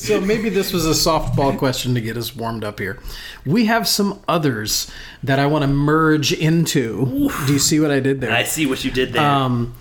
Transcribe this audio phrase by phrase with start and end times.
[0.00, 2.98] so maybe this was a softball question to get us warmed up here.
[3.44, 4.90] We have some others
[5.22, 7.30] that I want to merge into.
[7.46, 8.32] Do you see what I did there?
[8.32, 9.22] I see what you did there.
[9.22, 9.74] Um,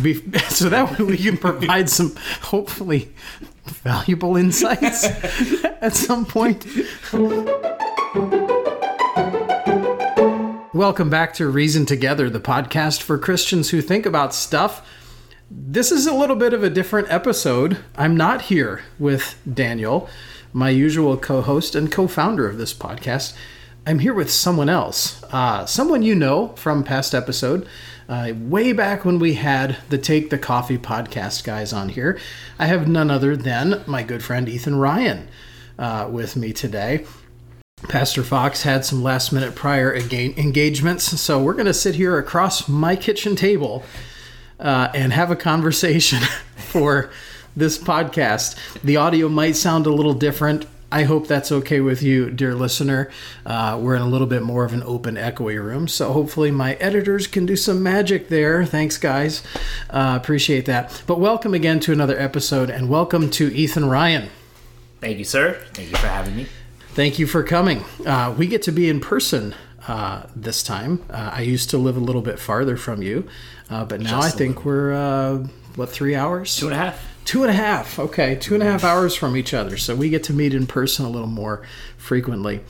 [0.00, 0.14] be,
[0.48, 3.12] so that way we can provide some hopefully
[3.64, 5.04] valuable insights
[5.64, 6.64] at some point.
[10.72, 14.86] Welcome back to Reason Together, the podcast for Christians who think about stuff.
[15.56, 17.78] This is a little bit of a different episode.
[17.96, 20.08] I'm not here with Daniel,
[20.52, 23.34] my usual co host and co founder of this podcast.
[23.86, 27.68] I'm here with someone else, uh, someone you know from past episode,
[28.08, 32.18] uh, way back when we had the Take the Coffee podcast guys on here.
[32.58, 35.28] I have none other than my good friend Ethan Ryan
[35.78, 37.06] uh, with me today.
[37.88, 42.18] Pastor Fox had some last minute prior enga- engagements, so we're going to sit here
[42.18, 43.84] across my kitchen table
[44.58, 46.20] uh, and have a conversation
[46.56, 47.10] for
[47.56, 48.56] this podcast.
[48.82, 50.66] The audio might sound a little different.
[50.92, 53.10] I hope that's okay with you, dear listener.
[53.44, 56.74] Uh, we're in a little bit more of an open, echoey room, so hopefully my
[56.74, 58.64] editors can do some magic there.
[58.64, 59.42] Thanks, guys.
[59.90, 61.02] Uh, appreciate that.
[61.06, 64.28] But welcome again to another episode, and welcome to Ethan Ryan.
[65.00, 65.60] Thank you, sir.
[65.72, 66.46] Thank you for having me.
[66.90, 67.82] Thank you for coming.
[68.06, 69.56] Uh, we get to be in person
[69.88, 71.02] uh, this time.
[71.10, 73.26] Uh, I used to live a little bit farther from you,
[73.70, 76.56] uh, but now Just I think we're uh, what three hours?
[76.56, 77.10] Two and a half.
[77.24, 77.98] Two and a half.
[77.98, 80.66] Okay, two and a half hours from each other, so we get to meet in
[80.66, 81.62] person a little more
[81.96, 82.60] frequently.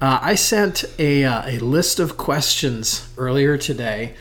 [0.00, 4.14] Uh, I sent a uh, a list of questions earlier today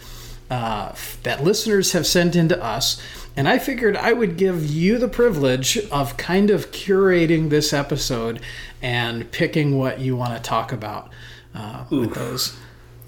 [0.50, 3.02] uh, that listeners have sent into us,
[3.36, 8.42] and I figured I would give you the privilege of kind of curating this episode
[8.82, 11.12] and picking what you want to talk about
[11.54, 12.56] uh, with those.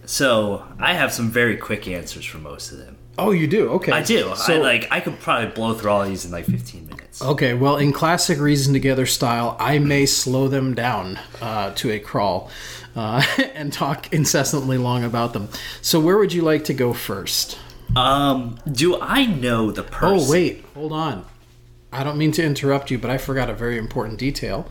[0.05, 2.97] So I have some very quick answers for most of them.
[3.17, 3.69] Oh, you do?
[3.69, 4.31] Okay, I do.
[4.31, 4.87] I So, like.
[4.91, 7.21] I could probably blow through all these in like 15 minutes.
[7.21, 11.99] Okay, well, in classic Reason Together style, I may slow them down uh, to a
[11.99, 12.51] crawl
[12.95, 13.23] uh,
[13.55, 15.47] and talk incessantly long about them.
[15.81, 17.57] So, where would you like to go first?
[17.95, 20.27] Um, do I know the person?
[20.27, 21.25] Oh, wait, hold on.
[21.93, 24.69] I don't mean to interrupt you, but I forgot a very important detail.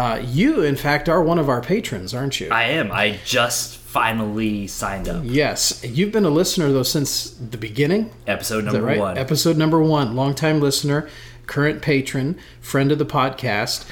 [0.00, 2.48] Uh, you, in fact, are one of our patrons, aren't you?
[2.48, 2.90] I am.
[2.90, 5.22] I just finally signed up.
[5.26, 8.10] yes, you've been a listener though since the beginning.
[8.26, 8.98] Episode number right?
[8.98, 9.18] one.
[9.18, 10.16] Episode number one.
[10.16, 11.06] Longtime listener,
[11.46, 13.86] current patron, friend of the podcast.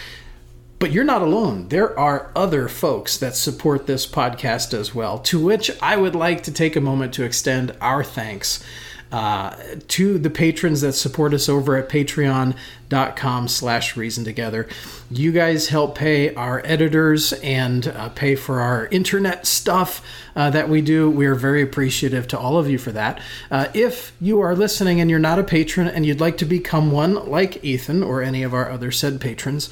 [0.78, 1.68] But you're not alone.
[1.68, 6.42] There are other folks that support this podcast as well, to which I would like
[6.44, 8.64] to take a moment to extend our thanks
[9.10, 9.56] uh,
[9.88, 14.68] to the patrons that support us over at patreon.com slash reason together.
[15.10, 20.04] You guys help pay our editors and uh, pay for our internet stuff
[20.36, 21.10] uh, that we do.
[21.10, 23.20] We are very appreciative to all of you for that.
[23.50, 26.90] Uh, if you are listening and you're not a patron and you'd like to become
[26.90, 29.70] one like ethan or any of our other said patrons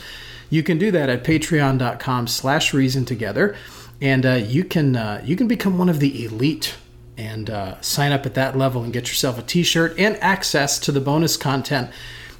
[0.50, 3.56] you can do that at patreon.com slash reason together.
[4.00, 6.76] And uh, you can uh, you can become one of the elite
[7.16, 10.92] and uh, sign up at that level and get yourself a t-shirt and access to
[10.92, 11.90] the bonus content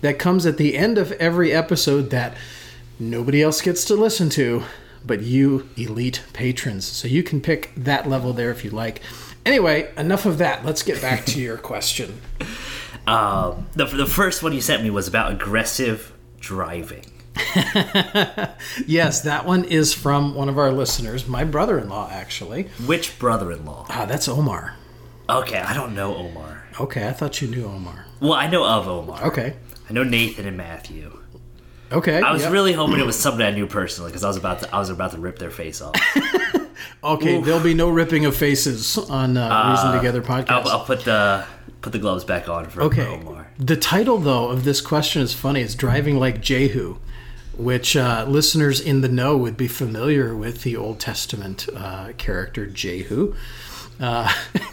[0.03, 2.37] that comes at the end of every episode that
[2.99, 4.63] nobody else gets to listen to
[5.07, 6.85] but you elite patrons.
[6.85, 9.01] So you can pick that level there if you like.
[9.45, 10.65] Anyway enough of that.
[10.65, 12.21] Let's get back to your question.
[13.07, 17.05] Um, the the first one you sent me was about aggressive driving.
[18.87, 23.87] yes that one is from one of our listeners my brother-in-law actually Which brother-in-law?
[23.91, 24.75] ah that's omar
[25.29, 26.65] Okay, I don't know Omar.
[26.81, 29.25] okay i thought you knew omar Well, I know of Omar.
[29.27, 29.57] okay
[29.89, 31.17] I know Nathan and Matthew.
[31.93, 32.53] okay I was yep.
[32.53, 34.91] really hoping it was somebody I knew personally because I was about to I was
[34.91, 35.95] about to rip their face off.
[37.03, 40.51] Okay, there'll be no ripping of faces on uh, Reason Together podcast.
[40.51, 41.45] I'll, I'll put the
[41.81, 43.07] put the gloves back on for, for okay.
[43.07, 43.47] Omar.
[43.59, 45.61] The title, though, of this question is funny.
[45.61, 46.97] It's Driving Like Jehu,
[47.57, 52.67] which uh, listeners in the know would be familiar with the Old Testament uh, character
[52.67, 53.35] Jehu.
[53.99, 54.33] Uh,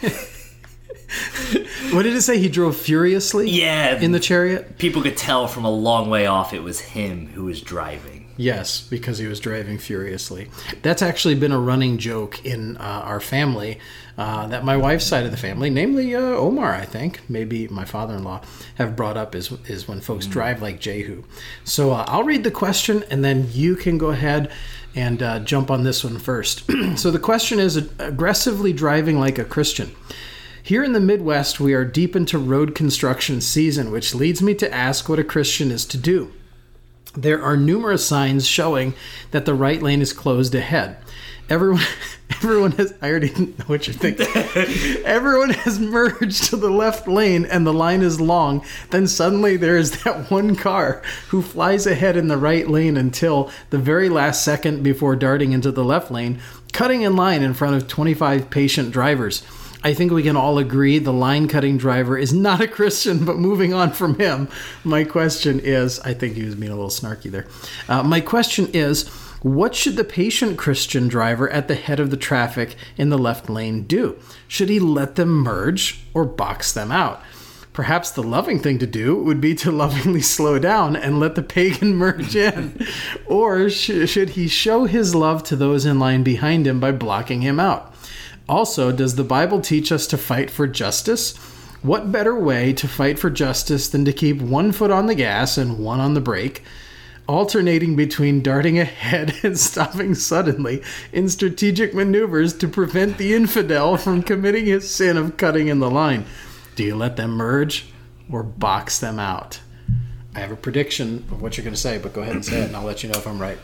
[1.92, 2.38] what did it say?
[2.38, 4.78] He drove furiously Yeah, in the chariot?
[4.78, 8.32] people could tell from a long way off it was him who was driving.
[8.36, 10.50] Yes, because he was driving furiously.
[10.82, 13.78] That's actually been a running joke in uh, our family.
[14.16, 17.84] Uh, that my wife's side of the family, namely uh, Omar, I think, maybe my
[17.84, 18.42] father-in-law,
[18.76, 21.24] have brought up is is when folks drive like Jehu.
[21.64, 24.52] So uh, I'll read the question, and then you can go ahead
[24.94, 26.62] and uh, jump on this one first.
[26.96, 29.94] so the question is aggressively driving like a Christian.
[30.62, 34.72] Here in the Midwest, we are deep into road construction season, which leads me to
[34.72, 36.32] ask what a Christian is to do.
[37.14, 38.94] There are numerous signs showing
[39.30, 40.96] that the right lane is closed ahead.
[41.50, 41.82] Everyone,
[42.30, 42.94] everyone has.
[43.02, 44.26] I already know what you're thinking.
[45.04, 48.64] everyone has merged to the left lane, and the line is long.
[48.90, 53.50] Then suddenly there is that one car who flies ahead in the right lane until
[53.70, 56.40] the very last second before darting into the left lane,
[56.72, 59.42] cutting in line in front of 25 patient drivers.
[59.84, 63.36] I think we can all agree the line cutting driver is not a Christian, but
[63.36, 64.48] moving on from him,
[64.82, 67.46] my question is I think he was being a little snarky there.
[67.86, 69.10] Uh, my question is
[69.44, 73.50] what should the patient Christian driver at the head of the traffic in the left
[73.50, 74.18] lane do?
[74.48, 77.22] Should he let them merge or box them out?
[77.74, 81.42] Perhaps the loving thing to do would be to lovingly slow down and let the
[81.42, 82.86] pagan merge in.
[83.26, 87.42] or sh- should he show his love to those in line behind him by blocking
[87.42, 87.94] him out?
[88.48, 91.36] Also, does the Bible teach us to fight for justice?
[91.82, 95.58] What better way to fight for justice than to keep one foot on the gas
[95.58, 96.62] and one on the brake,
[97.26, 100.82] alternating between darting ahead and stopping suddenly
[101.12, 105.90] in strategic maneuvers to prevent the infidel from committing his sin of cutting in the
[105.90, 106.26] line?
[106.76, 107.92] Do you let them merge
[108.30, 109.60] or box them out?
[110.34, 112.62] I have a prediction of what you're going to say, but go ahead and say
[112.62, 113.58] it, and I'll let you know if I'm right.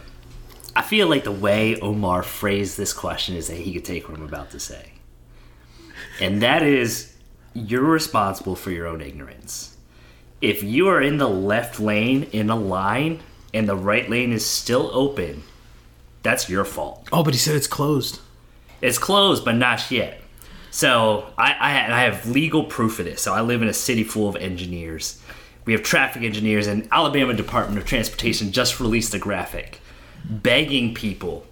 [0.77, 4.17] I feel like the way Omar phrased this question is that he could take what
[4.17, 4.93] I'm about to say.
[6.21, 7.17] And that is,
[7.55, 9.77] you're responsible for your own ignorance.
[10.41, 13.21] If you are in the left lane in a line
[13.53, 15.43] and the right lane is still open,
[16.23, 17.09] that's your fault.
[17.13, 18.21] Oh, but he said it's closed.
[18.81, 20.21] It's closed, but not yet.
[20.71, 23.21] So I, I, I have legal proof of this.
[23.21, 25.21] So I live in a city full of engineers.
[25.65, 29.81] We have traffic engineers, and Alabama Department of Transportation just released a graphic
[30.25, 31.47] begging people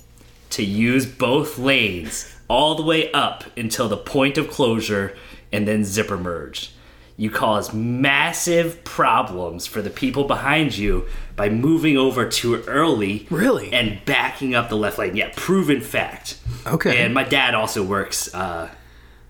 [0.51, 5.17] to use both lanes all the way up until the point of closure
[5.53, 6.73] and then zipper merge.
[7.21, 13.27] You cause massive problems for the people behind you by moving over too early.
[13.29, 13.73] Really?
[13.73, 15.17] And backing up the left lane.
[15.17, 16.39] Yeah, proven fact.
[16.65, 17.03] Okay.
[17.05, 18.71] And my dad also works uh,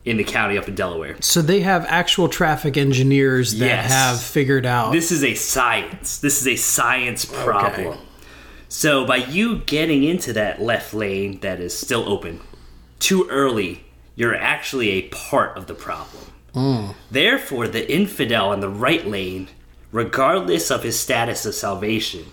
[0.04, 1.16] in the county up in Delaware.
[1.20, 3.90] So they have actual traffic engineers that Yes.
[3.90, 4.92] have figured out.
[4.92, 6.18] This is a science.
[6.18, 7.96] This is a science problem.
[8.68, 12.40] So by you getting into that left lane that is still open
[12.98, 13.84] too early,
[14.14, 16.24] you're actually a part of the problem.
[16.54, 16.94] Mm.
[17.10, 19.48] Therefore, the infidel in the right lane,
[19.92, 22.26] regardless of his status of salvation,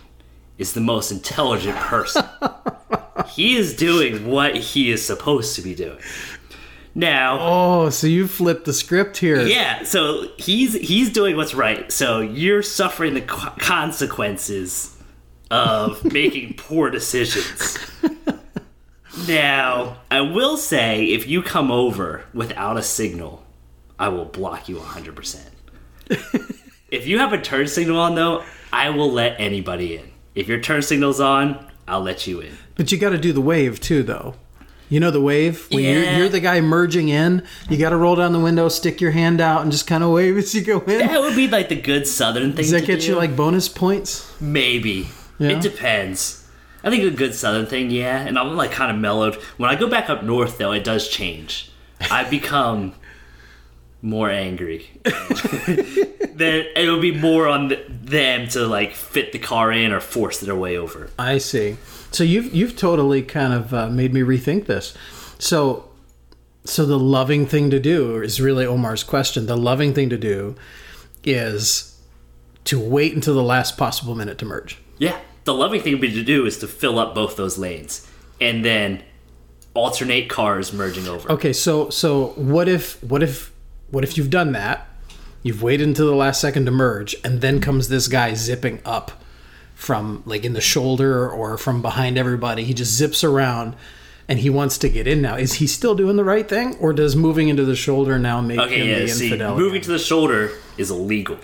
[0.57, 2.23] is the most intelligent person.
[3.29, 5.99] he is doing what he is supposed to be doing.
[6.97, 9.45] Now, oh, so you flipped the script here.
[9.45, 11.91] yeah, so he's he's doing what's right.
[11.91, 14.95] So you're suffering the co- consequences
[15.51, 17.77] of making poor decisions.
[19.27, 23.44] now, I will say if you come over without a signal,
[23.97, 25.39] I will block you 100%.
[26.89, 30.11] if you have a turn signal on though, I will let anybody in.
[30.35, 32.57] If your turn signal's on, I'll let you in.
[32.75, 34.35] But you got to do the wave too, though.
[34.89, 37.43] You know the wave when you're, you're the guy merging in.
[37.69, 40.11] You got to roll down the window, stick your hand out, and just kind of
[40.11, 40.99] wave as you go in.
[40.99, 43.07] That would be like the good southern thing Does that get do.
[43.07, 44.31] you like bonus points?
[44.39, 45.07] Maybe.
[45.39, 45.49] Yeah.
[45.49, 46.47] It depends.
[46.83, 48.19] I think a good southern thing, yeah.
[48.19, 49.35] And I'm like kind of mellowed.
[49.57, 51.71] When I go back up north, though, it does change.
[52.11, 52.93] I become
[54.05, 54.89] more angry.
[56.33, 60.39] then it'll be more on th- them to like fit the car in or force
[60.39, 61.09] their way over.
[61.17, 61.77] I see.
[62.11, 64.93] So you've you've totally kind of uh, made me rethink this.
[65.39, 65.89] So
[66.63, 69.47] so the loving thing to do is really Omar's question.
[69.47, 70.55] The loving thing to do
[71.23, 71.99] is
[72.65, 74.77] to wait until the last possible minute to merge.
[74.99, 75.19] Yeah.
[75.43, 78.07] The loving thing to do is to fill up both those lanes
[78.41, 79.03] and then
[79.73, 81.31] alternate cars merging over.
[81.31, 83.51] Okay, so so what if what if
[83.91, 84.87] what if you've done that?
[85.43, 89.11] You've waited until the last second to merge, and then comes this guy zipping up
[89.75, 92.63] from like in the shoulder or from behind everybody.
[92.63, 93.75] He just zips around
[94.27, 95.35] and he wants to get in now.
[95.35, 98.57] Is he still doing the right thing, or does moving into the shoulder now make
[98.57, 99.55] him Okay, yeah, the see, infidel?
[99.55, 99.81] moving again?
[99.83, 101.37] to the shoulder is illegal.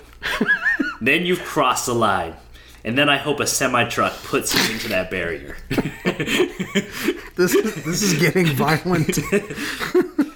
[1.02, 2.36] then you've crossed the line.
[2.84, 5.56] And then I hope a semi truck puts you into that barrier.
[7.36, 9.20] this this is getting violent.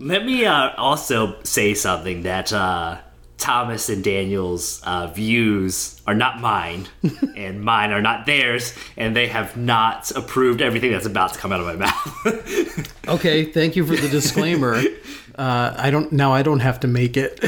[0.00, 3.02] Let me uh, also say something that uh,
[3.36, 6.88] Thomas and Daniel's uh, views are not mine,
[7.36, 11.52] and mine are not theirs, and they have not approved everything that's about to come
[11.52, 12.98] out of my mouth.
[13.08, 14.82] okay, thank you for the disclaimer.
[15.38, 16.34] Uh, I don't now.
[16.34, 17.38] I don't have to make it.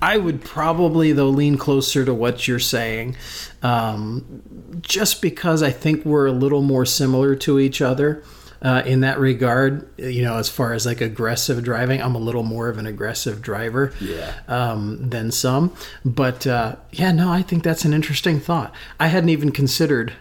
[0.00, 3.16] I would probably though lean closer to what you're saying,
[3.62, 8.22] um, just because I think we're a little more similar to each other.
[8.64, 9.86] Uh, in that regard.
[9.98, 13.40] You know, as far as like aggressive driving, I'm a little more of an aggressive
[13.42, 14.32] driver Yeah.
[14.48, 15.72] um, than some.
[16.04, 18.74] But uh, yeah, no, I think that's an interesting thought.
[18.98, 20.14] I hadn't even considered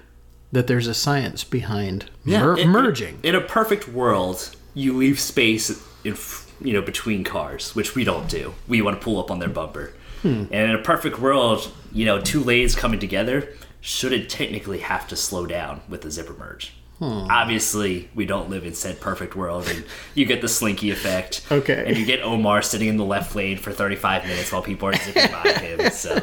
[0.51, 3.19] that there's a science behind mer- In- in merging.
[3.23, 6.15] In a, perfect world, you leave space in
[6.61, 8.53] you know between cars, which we don't do.
[8.67, 9.93] We want to pull up on their bumper.
[10.21, 10.45] Hmm.
[10.51, 13.49] And in a perfect world, you know, two lanes coming together
[13.81, 16.73] shouldn't technically have to slow down with a zipper merge.
[17.03, 17.31] Hmm.
[17.31, 19.83] Obviously, we don't live in said perfect world, and
[20.15, 21.41] you get the slinky effect.
[21.51, 21.83] Okay.
[21.85, 24.93] And you get Omar sitting in the left lane for 35 minutes while people are
[24.95, 25.91] zipping by him.
[25.91, 26.21] So,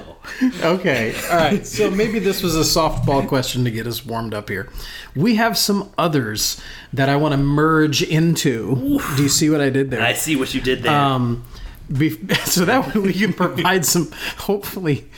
[0.62, 1.14] Okay.
[1.30, 1.66] All right.
[1.66, 4.68] So maybe this was a softball question to get us warmed up here.
[5.14, 6.60] We have some others
[6.92, 9.00] that I want to merge into.
[9.16, 10.02] Do you see what I did there?
[10.02, 10.92] I see what you did there.
[10.94, 11.59] Um, be-
[12.44, 15.08] so that way we can provide some hopefully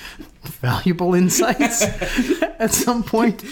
[0.43, 1.83] valuable insights
[2.43, 3.45] at some point.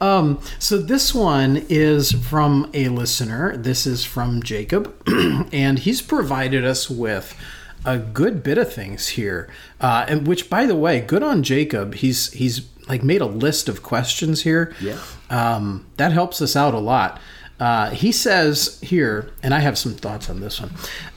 [0.00, 3.56] Um, so this one is from a listener.
[3.56, 4.92] This is from Jacob,
[5.52, 7.36] and he's provided us with
[7.84, 9.48] a good bit of things here.
[9.80, 11.94] Uh, and which, by the way, good on Jacob.
[11.94, 14.74] He's he's like made a list of questions here.
[14.80, 14.98] Yeah.
[15.30, 17.20] Um, that helps us out a lot.
[17.60, 20.72] Uh, he says here, and I have some thoughts on this one.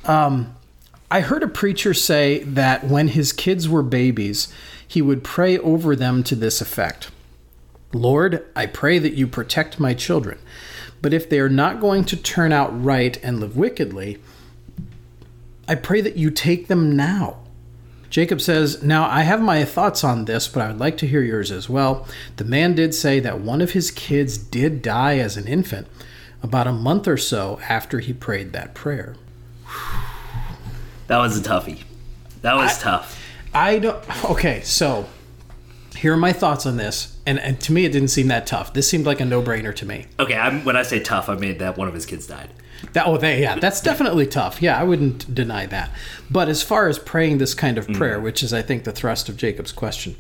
[0.06, 0.56] Um,
[1.10, 4.54] I heard a preacher say that when his kids were babies,
[4.86, 7.12] he would pray over them to this effect
[7.94, 10.40] Lord, I pray that you protect my children.
[11.02, 14.22] But if they are not going to turn out right and live wickedly,
[15.70, 17.38] I pray that you take them now.
[18.10, 21.22] Jacob says, Now I have my thoughts on this, but I would like to hear
[21.22, 22.06] yours as well.
[22.36, 25.88] The man did say that one of his kids did die as an infant
[26.44, 29.16] about a month or so after he prayed that prayer.
[31.08, 31.82] That was a toughie.
[32.42, 33.20] That was tough.
[33.54, 34.26] I don't.
[34.26, 35.06] Okay, so
[35.96, 38.74] here are my thoughts on this, and, and to me, it didn't seem that tough.
[38.74, 40.06] This seemed like a no-brainer to me.
[40.20, 42.50] Okay, I'm, when I say tough, I mean that one of his kids died.
[42.94, 44.62] That oh, they, yeah, that's definitely tough.
[44.62, 45.90] Yeah, I wouldn't deny that.
[46.30, 47.96] But as far as praying this kind of mm.
[47.96, 50.16] prayer, which is, I think, the thrust of Jacob's question,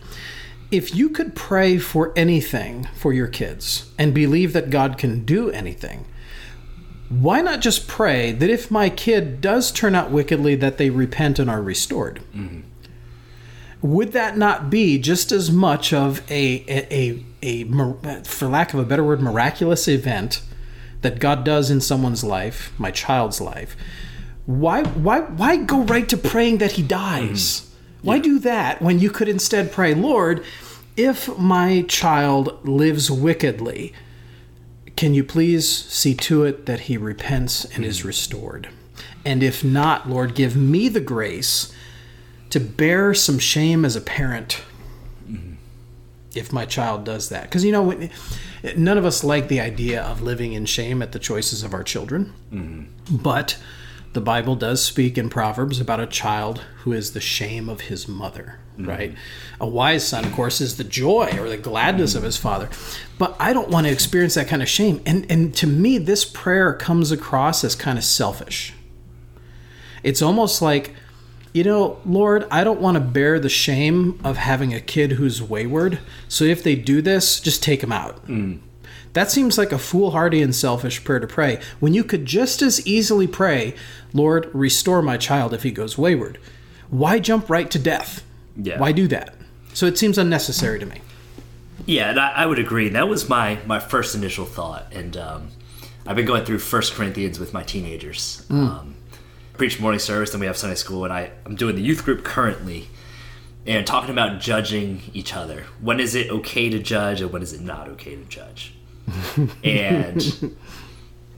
[0.72, 5.52] if you could pray for anything for your kids and believe that God can do
[5.52, 6.06] anything,
[7.10, 11.40] why not just pray that if my kid does turn out wickedly, that they repent
[11.40, 12.22] and are restored?
[12.36, 12.62] Mm-hmm.
[13.82, 18.80] Would that not be just as much of a, a, a, a for lack of
[18.80, 20.42] a better word, miraculous event
[21.02, 23.78] that God does in someone's life, my child's life?
[24.46, 27.62] Why, why, why go right to praying that he dies?
[27.62, 28.08] Mm-hmm.
[28.08, 30.44] Why do that when you could instead pray, Lord,
[30.96, 33.94] if my child lives wickedly,
[34.98, 38.08] can you please see to it that he repents and is hmm.
[38.08, 38.70] restored?
[39.24, 41.72] And if not, Lord, give me the grace
[42.50, 44.62] to bear some shame as a parent
[45.30, 45.54] mm-hmm.
[46.34, 47.44] if my child does that.
[47.44, 48.10] Because, you know, when-
[48.76, 51.84] none of us like the idea of living in shame at the choices of our
[51.84, 52.34] children.
[52.52, 53.18] Mm-hmm.
[53.18, 53.58] But
[54.18, 58.08] the Bible does speak in Proverbs about a child who is the shame of his
[58.08, 58.90] mother, mm-hmm.
[58.90, 59.16] right?
[59.62, 62.68] A wise son, of course, is the joy or the gladness of his father.
[63.20, 65.04] But I don't want to experience that kind of shame.
[65.06, 68.74] And and to me, this prayer comes across as kind of selfish.
[70.02, 70.96] It's almost like,
[71.54, 75.44] you know, Lord, I don't want to bear the shame of having a kid who's
[75.44, 76.00] wayward.
[76.28, 78.26] So if they do this, just take them out.
[78.26, 78.62] Mm.
[79.18, 82.86] That seems like a foolhardy and selfish prayer to pray when you could just as
[82.86, 83.74] easily pray,
[84.14, 86.38] Lord, restore my child if he goes wayward.
[86.92, 88.24] Why jump right to death?
[88.56, 88.80] Yeah.
[88.80, 89.34] Why do that?
[89.74, 91.02] So it seems unnecessary to me.
[91.88, 92.90] Yeah, and I, I would agree.
[92.90, 95.48] That was my my first initial thought, and um,
[96.06, 98.46] I've been going through First Corinthians with my teenagers.
[98.52, 98.98] Um,
[99.54, 102.24] preach morning service, then we have Sunday school, and I I'm doing the youth group
[102.24, 102.88] currently,
[103.66, 105.64] and talking about judging each other.
[105.82, 108.76] When is it okay to judge, and when is it not okay to judge?
[109.64, 110.18] And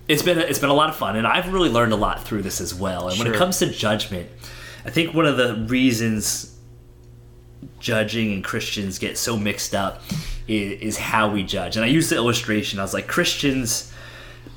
[0.07, 2.41] it's been it's been a lot of fun, and I've really learned a lot through
[2.41, 3.09] this as well.
[3.09, 4.29] And when it comes to judgment,
[4.85, 6.57] I think one of the reasons
[7.79, 10.01] judging and Christians get so mixed up
[10.47, 11.75] is, is how we judge.
[11.75, 12.79] And I used the illustration.
[12.79, 13.93] I was like, Christians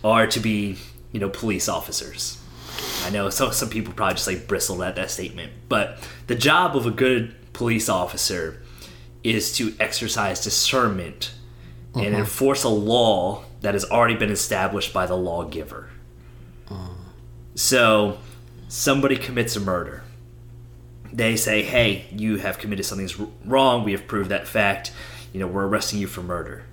[0.05, 0.79] are to be,
[1.13, 2.39] you know, police officers.
[3.05, 6.77] I know so some people probably just like bristled at that statement, but the job
[6.77, 8.63] of a good police officer
[9.23, 11.33] is to exercise discernment
[11.95, 12.19] and uh-huh.
[12.19, 15.91] enforce a law that has already been established by the lawgiver.
[16.69, 16.89] Uh.
[17.55, 18.19] So,
[18.69, 20.03] somebody commits a murder
[21.13, 23.85] they say, "Hey, you have committed something wrong.
[23.85, 24.93] We have proved that fact.
[25.33, 26.65] You know, we're arresting you for murder."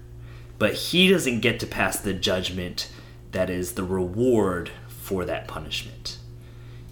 [0.58, 2.90] But he doesn't get to pass the judgment
[3.32, 6.18] that is the reward for that punishment.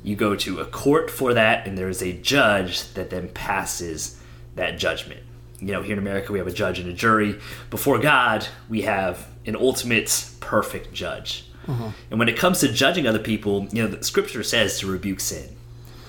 [0.04, 4.22] You go to a court for that, and there is a judge that then passes
[4.56, 5.22] that judgment.
[5.60, 7.40] You know, here in America, we have a judge and a jury.
[7.70, 11.46] Before God, we have an ultimate perfect judge.
[11.68, 11.92] Uh-huh.
[12.12, 15.20] And when it comes to judging other people, you know, the scripture says to rebuke
[15.20, 15.50] sin.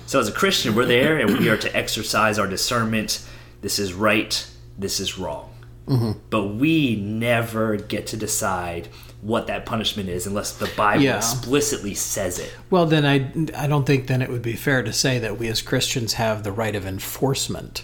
[0.07, 3.27] So as a Christian, we're there and we are to exercise our discernment.
[3.61, 4.47] This is right,
[4.79, 5.53] this is wrong.
[5.87, 6.19] Mm-hmm.
[6.31, 8.89] But we never get to decide
[9.21, 11.17] what that punishment is unless the Bible Yeah.
[11.17, 12.55] explicitly says it.
[12.71, 15.49] Well, then I, I don't think then it would be fair to say that we
[15.49, 17.83] as Christians have the right of enforcement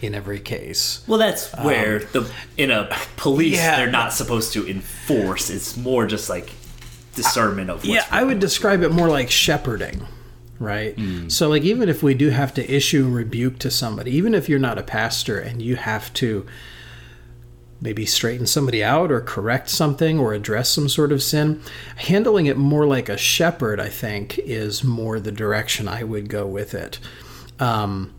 [0.00, 1.02] in every case.
[1.06, 3.76] Well, that's where the in a police Um, yeah.
[3.76, 5.50] they're not supposed to enforce.
[5.50, 6.50] It's more just like
[7.14, 10.06] discernment of what's Yeah, I would describe it more like shepherding,
[10.58, 10.98] right?
[11.28, 14.48] So, like, even if we do have to issue a rebuke to somebody, even if
[14.48, 16.46] you're not a pastor and you have to
[17.80, 21.60] maybe straighten somebody out or correct something or address some sort of sin,
[21.96, 26.46] handling it more like a shepherd, I think, is more the direction I would go
[26.46, 26.98] with it.
[27.60, 28.14] Um,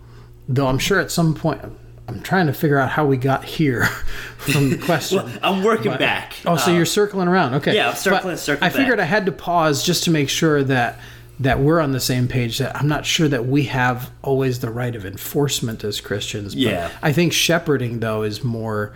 [0.47, 1.61] though I'm sure at some point,
[2.07, 3.85] I'm trying to figure out how we got here
[4.37, 5.27] from the question.
[5.41, 6.33] I'm working back.
[6.45, 7.55] Oh, so Uh, you're circling around.
[7.55, 7.75] Okay.
[7.75, 9.03] yeah, I'm circling- But circling I figured back.
[9.05, 10.99] I had to pause just to make sure that
[11.37, 12.59] that we're on the same page.
[12.59, 16.53] That I'm not sure that we have always the right of enforcement as Christians.
[16.55, 16.89] But Yeah.
[17.01, 18.93] I think shepherding though is more,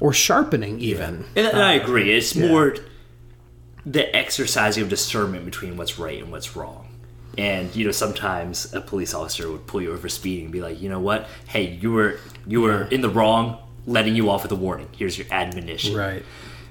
[0.00, 1.26] or sharpening even.
[1.36, 2.10] and, and I agree.
[2.12, 2.76] It's more
[3.84, 6.81] the exercising of discernment between what's right and what's wrong.
[7.38, 10.80] And you know, sometimes a police officer would pull you over speeding and be like,
[10.80, 11.28] you know what?
[11.46, 13.58] Hey, you were you were in the wrong.
[13.84, 14.86] Letting you off with a warning.
[14.96, 15.96] Here's your admonition.
[15.96, 16.24] Right.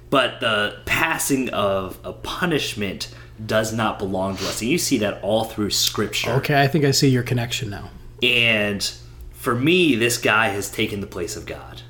[0.09, 3.13] But the passing of a punishment
[3.45, 4.61] does not belong to us.
[4.61, 6.31] And you see that all through scripture.
[6.35, 6.61] Okay.
[6.61, 7.89] I think I see your connection now.
[8.23, 8.89] And
[9.33, 11.81] for me, this guy has taken the place of God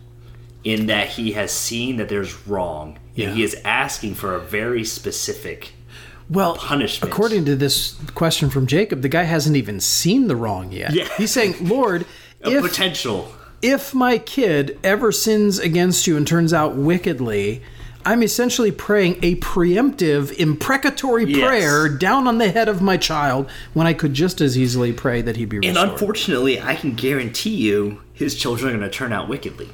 [0.63, 3.27] in that he has seen that there's wrong Yeah.
[3.27, 5.73] and he is asking for a very specific
[6.31, 7.11] Well, punishment.
[7.11, 10.93] according to this question from Jacob, the guy hasn't even seen the wrong yet.
[10.93, 11.07] Yeah.
[11.17, 12.05] He's saying, Lord,
[12.41, 13.33] if potential.
[13.61, 17.61] if my kid ever sins against you and turns out wickedly,
[18.05, 21.45] I'm essentially praying a preemptive, imprecatory Yes.
[21.47, 25.21] prayer down on the head of my child when I could just as easily pray
[25.21, 29.11] that he be And unfortunately, I can guarantee you his children are going to turn
[29.13, 29.69] out wickedly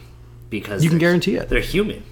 [0.49, 1.49] because you can guarantee it.
[1.49, 2.03] they're human.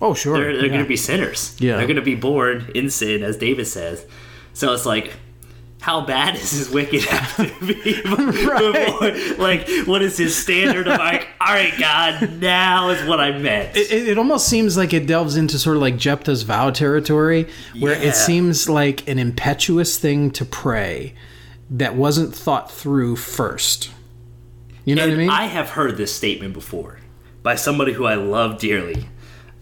[0.00, 0.36] Oh, sure.
[0.38, 0.72] They're, they're yeah.
[0.72, 1.56] going to be sinners.
[1.58, 1.76] Yeah.
[1.76, 4.06] They're going to be born in sin, as David says.
[4.52, 5.14] So it's like,
[5.80, 8.02] how bad is his wicked have to be?
[8.02, 13.38] before, like, what is his standard of like, all right, God, now is what I
[13.38, 13.76] meant.
[13.76, 17.92] It, it almost seems like it delves into sort of like Jephthah's vow territory, where
[17.96, 18.08] Yeah.
[18.08, 21.14] it seems like an impetuous thing to pray
[21.70, 23.90] that wasn't thought through first.
[24.84, 25.30] You know and what I mean?
[25.30, 27.00] I have heard this statement before
[27.42, 29.08] by somebody who I love dearly.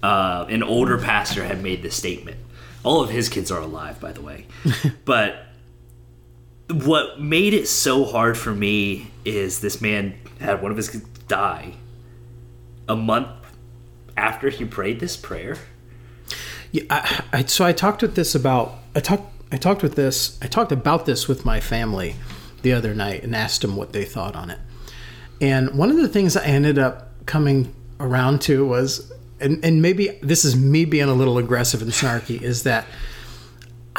[0.04, 2.36] Uh, an older pastor had made this statement.
[2.82, 4.46] All of his kids are alive, by the way.
[5.06, 5.46] but
[6.70, 11.06] what made it so hard for me is this man had one of his kids
[11.26, 11.72] die
[12.86, 13.30] a month
[14.14, 15.56] after he prayed this prayer.
[16.70, 20.38] Yeah, I, I, so I talked with this about I talked I talked with this
[20.42, 22.14] I talked about this with my family
[22.60, 24.58] the other night and asked them what they thought on it.
[25.40, 29.10] And one of the things I ended up coming around to was
[29.44, 32.86] and, and maybe this is me being a little aggressive and snarky is that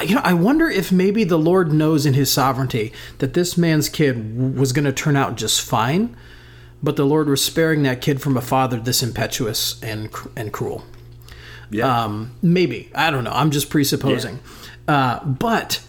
[0.04, 3.88] you know I wonder if maybe the Lord knows in his sovereignty that this man's
[3.88, 6.18] kid was going to turn out just fine,
[6.84, 10.84] but the Lord was sparing that kid from a father this impetuous and and cruel.
[11.72, 12.04] Yeah.
[12.04, 13.32] Um, maybe I don't know.
[13.32, 14.40] I'm just presupposing,
[14.88, 15.82] uh, but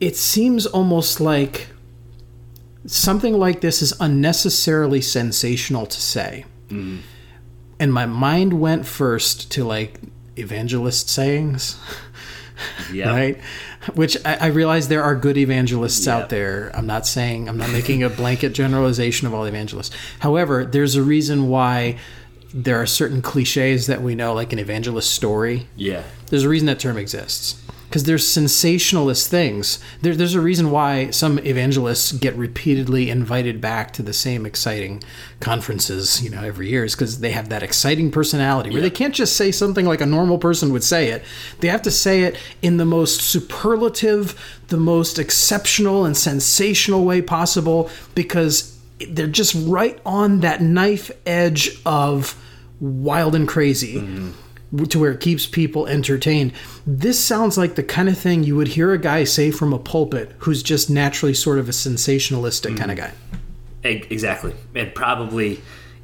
[0.00, 1.68] it seems almost like
[2.86, 6.44] something like this is unnecessarily sensational to say.
[7.78, 10.00] And my mind went first to like
[10.36, 11.76] evangelist sayings,
[12.92, 13.10] yeah.
[13.14, 13.38] right?
[13.94, 16.14] Which I, I realize there are good evangelists Yep.
[16.14, 16.70] out there.
[16.74, 19.94] I'm not saying I'm not making a blanket generalization of all evangelists.
[20.20, 21.98] However, there's a reason why
[22.54, 25.66] there are certain cliches that we know, like an evangelist story.
[25.76, 26.02] Yeah.
[26.28, 27.62] There's a reason that term exists.
[27.96, 29.78] Because there's sensationalist things.
[30.02, 35.02] There, there's a reason why some evangelists get repeatedly invited back to the same exciting
[35.40, 39.14] conferences, you know, every year, is because they have that exciting personality where they can't
[39.14, 41.24] just say something like a normal person would say it.
[41.60, 47.22] They have to say it in the most superlative, the most exceptional and sensational way
[47.22, 48.78] possible because
[49.08, 52.38] they're just right on that knife edge of
[52.78, 54.32] wild and crazy mm-hmm.
[54.88, 56.52] To where it keeps people entertained.
[56.86, 59.78] This sounds like the kind of thing you would hear a guy say from a
[59.78, 63.12] pulpit who's just naturally sort of a sensationalistic kind of mm.
[63.82, 63.88] guy.
[63.88, 64.54] E- Exactly.
[64.74, 65.60] And probably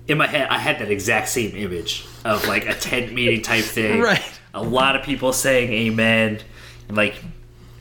[0.09, 3.65] in my head, I had that exact same image of like a tent meeting type
[3.79, 4.01] thing.
[4.01, 4.23] Right.
[4.55, 6.41] A lot of people saying amen.
[6.89, 7.15] And like,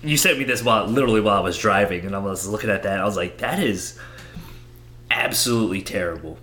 [0.03, 2.83] you sent me this while literally while I was driving, and I was looking at
[2.83, 2.99] that.
[2.99, 3.99] I was like, that is
[5.11, 6.39] absolutely terrible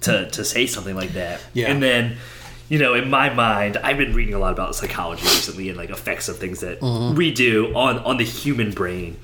[0.00, 1.40] to, to say something like that.
[1.52, 1.70] Yeah.
[1.70, 2.16] And then
[2.68, 5.90] you know, in my mind, I've been reading a lot about psychology recently and like
[5.90, 7.16] effects of things that mm-hmm.
[7.16, 9.18] we do on on the human brain.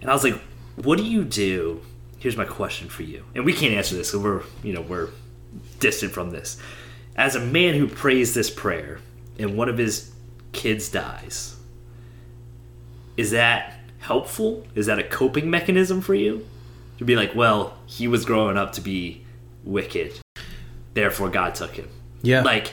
[0.00, 0.40] And I was like,
[0.76, 1.82] what do you do?
[2.18, 3.24] Here's my question for you.
[3.34, 5.08] And we can't answer this because we're, you know, we're
[5.78, 6.60] distant from this.
[7.16, 9.00] As a man who prays this prayer
[9.38, 10.12] and one of his
[10.52, 11.56] kids dies,
[13.16, 14.66] is that helpful?
[14.74, 16.46] Is that a coping mechanism for you?
[16.98, 19.24] To be like, well, he was growing up to be
[19.64, 20.18] wicked,
[20.92, 21.88] therefore God took him.
[22.22, 22.42] Yeah.
[22.42, 22.72] Like,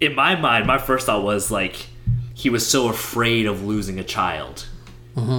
[0.00, 1.86] in my mind, my first thought was like,
[2.34, 4.66] he was so afraid of losing a child,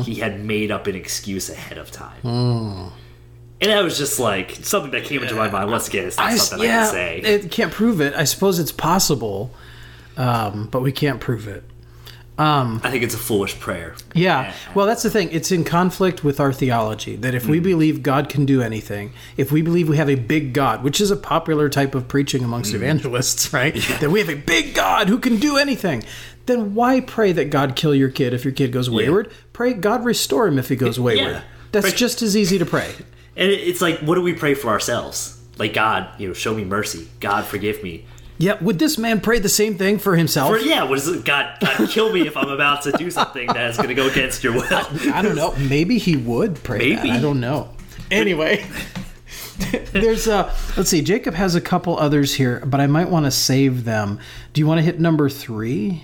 [0.04, 2.22] he had made up an excuse ahead of time.
[2.24, 5.72] And that was just like something that came into my mind.
[5.72, 7.18] Once again, it's not I, something I yeah, can say.
[7.20, 8.14] it can't prove it.
[8.14, 9.54] I suppose it's possible,
[10.18, 11.64] um, but we can't prove it.
[12.38, 13.96] Um, I think it's a foolish prayer.
[14.14, 14.54] Yeah.
[14.74, 15.30] Well, that's the thing.
[15.32, 17.64] It's in conflict with our theology that if we hmm.
[17.64, 21.12] believe God can do anything, if we believe we have a big God, which is
[21.12, 22.78] a popular type of preaching amongst hmm.
[22.78, 23.74] evangelists, right?
[24.00, 26.04] That we have a big God who can do anything,
[26.48, 29.32] then why pray that God kill your kid if your kid goes wayward?
[29.54, 31.36] Pray God restore him if he goes wayward.
[31.36, 31.42] Yeah.
[31.72, 32.94] That's Pray- just as easy to pray.
[33.38, 35.38] And it's like, what do we pray for ourselves?
[35.58, 37.10] Like, God, you know, show me mercy.
[37.20, 38.06] God, forgive me.
[38.38, 38.62] Yeah.
[38.62, 40.52] Would this man pray the same thing for himself?
[40.52, 41.26] Or, yeah, it?
[41.26, 44.08] God, God, kill me if I'm about to do something that is going to go
[44.08, 44.68] against your will.
[45.14, 45.54] I don't know.
[45.58, 46.80] Maybe he would pray.
[46.80, 47.10] Maybe.
[47.10, 47.18] That.
[47.18, 47.70] I don't know.
[48.12, 48.66] Anyway,
[49.92, 51.02] there's a let's see.
[51.02, 54.20] Jacob has a couple others here, but I might want to save them.
[54.54, 56.04] Do you want to hit number three?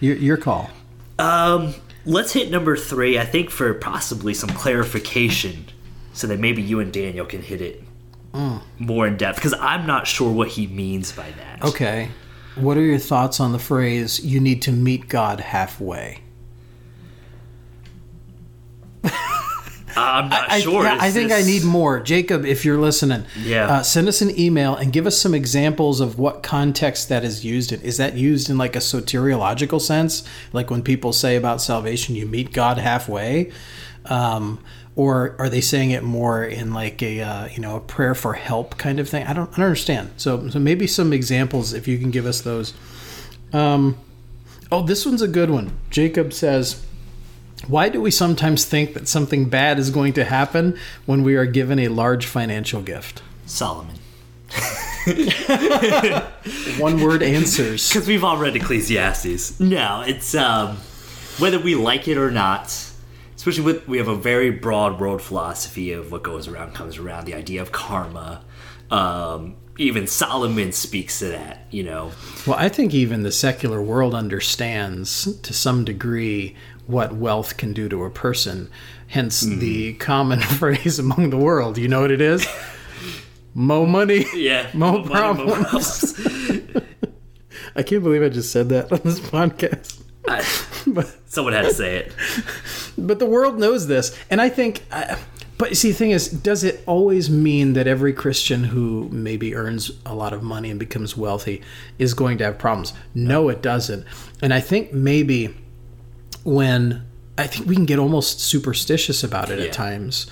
[0.00, 0.70] Your, your call.
[1.18, 1.74] Um,
[2.06, 3.18] let's hit number three.
[3.18, 5.66] I think for possibly some clarification,
[6.12, 7.82] so that maybe you and Daniel can hit it
[8.78, 9.36] more in depth.
[9.36, 11.62] Because I'm not sure what he means by that.
[11.68, 12.10] Okay.
[12.56, 16.20] What are your thoughts on the phrase "you need to meet God halfway"?
[19.96, 20.84] I'm not I, sure.
[20.84, 21.98] yeah, I think I need more.
[22.00, 23.66] Jacob, if you're listening, Yeah.
[23.66, 27.44] uh, send us an email and give us some examples of what context that is
[27.44, 27.80] used in.
[27.80, 32.26] Is that used in like a soteriological sense, like when people say about salvation, you
[32.26, 33.50] meet God halfway,
[34.06, 34.60] um,
[34.98, 38.34] or are they saying it more in like a uh, you know a prayer for
[38.34, 39.24] help kind of thing?
[39.28, 40.10] I don't, I don't understand.
[40.16, 42.74] So, so maybe some examples if you can give us those.
[43.52, 43.96] Um,
[44.72, 45.78] oh, this one's a good one.
[45.88, 46.84] Jacob says.
[47.66, 51.44] Why do we sometimes think that something bad is going to happen when we are
[51.44, 53.20] given a large financial gift?
[53.46, 53.96] Solomon.
[56.78, 57.88] One word answers.
[57.92, 59.58] Because we've all read Ecclesiastes.
[59.58, 60.76] No, it's um,
[61.38, 62.87] whether we like it or not.
[63.38, 67.24] Especially with we have a very broad world philosophy of what goes around comes around.
[67.24, 68.44] The idea of karma.
[68.90, 71.66] Um, even Solomon speaks to that.
[71.70, 72.10] You know,
[72.46, 77.88] Well, I think even the secular world understands to some degree what wealth can do
[77.88, 78.70] to a person.
[79.06, 81.78] Hence the common phrase among the world.
[81.78, 82.44] You know what it is?
[83.54, 84.26] Mo money.
[84.34, 86.18] yeah, Mo money, mo problems.
[87.76, 90.02] I can't believe I just said that on this podcast.
[90.26, 90.44] I-
[90.90, 92.12] But someone had to say it.
[93.06, 94.16] But the world knows this.
[94.30, 95.16] And i think uh,
[95.56, 99.90] but see the thing is does it always mean that every christian who maybe earns
[100.06, 101.62] a lot of money and becomes wealthy
[101.98, 102.92] is going to have problems?
[103.14, 104.04] No it doesn't.
[104.42, 105.54] And i think maybe
[106.44, 107.04] when
[107.36, 109.66] i think we can get almost superstitious about it Yeah.
[109.66, 110.26] at times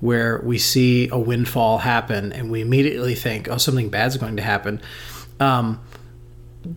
[0.00, 4.42] where we see a windfall happen and we immediately think oh something bad's going to
[4.42, 4.80] happen.
[5.38, 5.80] Um,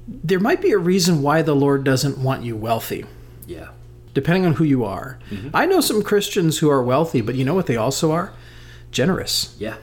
[0.07, 3.05] there might be a reason why the lord doesn't want you wealthy.
[3.47, 3.69] Yeah,
[4.15, 5.19] depending on who you are.
[5.53, 8.33] I know some Christians who are wealthy, but you know what they also are?
[8.91, 9.55] Generous.
[9.59, 9.75] yeah,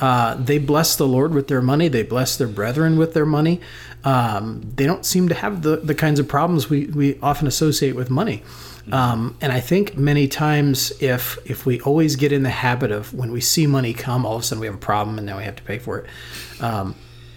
[0.00, 1.88] Uh, they bless the Lord with their money.
[1.88, 3.60] They bless their brethren with their money.
[4.02, 7.94] Um, they don't seem to have the, the kinds of problems we, we often associate
[7.94, 8.42] with money.
[8.92, 13.14] Um, and I think many times if if we always get in the habit of
[13.14, 15.38] when we see money come, all of a sudden we have a problem and now
[15.38, 16.06] we have to pay for it.
[16.62, 16.94] Um,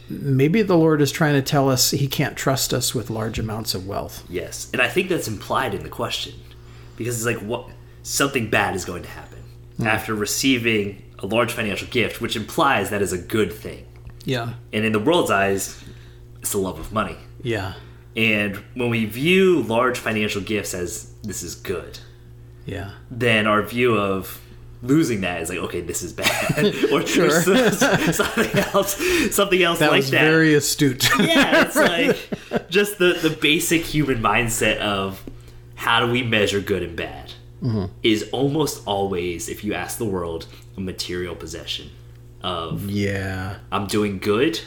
[0.10, 3.74] maybe the Lord is trying to tell us He can't trust us with large amounts
[3.76, 4.24] of wealth.
[4.30, 4.70] yes.
[4.74, 6.34] And I think that's implied in the question
[6.96, 7.70] because it's like what
[8.04, 9.39] something bad is going to happen
[9.78, 9.88] hmm.
[9.88, 13.86] after receiving a large financial gift, which implies that is a good thing.
[14.24, 14.54] Yeah.
[14.74, 15.84] And in the world's eyes,
[16.41, 17.17] it's the love of money.
[17.41, 17.74] Yeah.
[18.15, 22.00] And when we view large financial gifts as this is good,
[22.65, 22.91] Yeah.
[23.12, 24.41] then our view of
[24.82, 27.30] losing that is like, okay, this is bad, or, Sure.
[27.72, 28.96] something else,
[29.36, 30.22] something else That like was that.
[30.22, 31.08] very astute.
[31.20, 35.24] yeah, it's like just the the basic human mindset of
[35.76, 37.86] how do we measure good and bad Mm-hmm.
[38.04, 40.46] is almost always, if you ask the world,
[40.78, 41.90] a material possession
[42.44, 43.58] of yeah.
[43.72, 44.62] I'm doing good,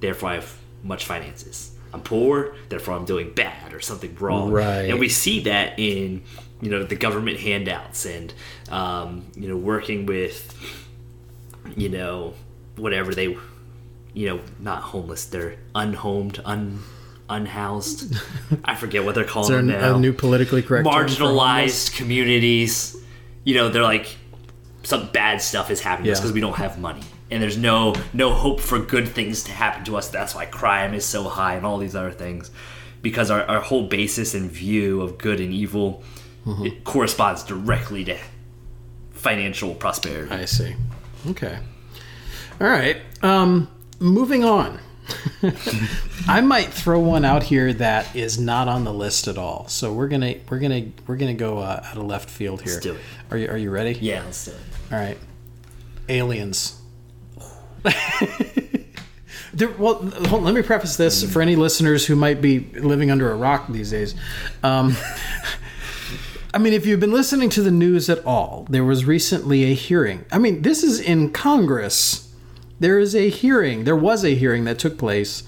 [0.00, 1.70] therefore I have much finances.
[1.94, 4.50] I'm poor, therefore I'm doing bad or something wrong.
[4.50, 4.90] Right.
[4.90, 6.24] And we see that in
[6.60, 8.32] you know the government handouts and
[8.70, 10.54] um, you know working with
[11.76, 12.34] you know
[12.76, 13.36] whatever they
[14.12, 15.26] you know, not homeless.
[15.26, 16.80] They're unhomed, un
[17.28, 18.12] unhoused.
[18.64, 19.98] I forget what they're calling them now.
[19.98, 22.96] new politically correct marginalized communities.
[23.44, 24.16] You know, they're like
[24.82, 26.22] some bad stuff is happening to us Yeah.
[26.22, 29.84] because we don't have money, and there's no no hope for good things to happen
[29.84, 30.08] to us.
[30.08, 32.50] That's why crime is so high and all these other things,
[33.02, 36.02] because our, our whole basis and view of good and evil
[36.46, 36.66] Mm-hmm.
[36.66, 38.18] it corresponds directly to
[39.10, 40.32] financial prosperity.
[40.32, 40.74] I see.
[41.28, 41.58] Okay.
[42.60, 42.96] All right.
[43.22, 44.78] Um, moving on.
[46.28, 49.66] I might throw one out here that is not on the list at all.
[49.68, 52.74] So we're gonna we're gonna we're gonna go uh, out of left field here.
[52.74, 53.00] Let's do it.
[53.30, 53.92] Are you Are you ready?
[54.00, 54.56] yeah, let's do it.
[54.92, 55.18] All right.
[56.08, 56.80] Aliens.
[59.52, 59.94] There, well,
[60.28, 63.66] hold, let me preface this for any listeners who might be living under a rock
[63.68, 64.14] these days.
[64.62, 64.96] Um,
[66.52, 69.74] I mean, if you've been listening to the news at all, there was recently a
[69.74, 70.24] hearing.
[70.32, 72.32] I mean, this is in Congress.
[72.80, 73.84] There is a hearing.
[73.84, 75.44] There was a hearing that took place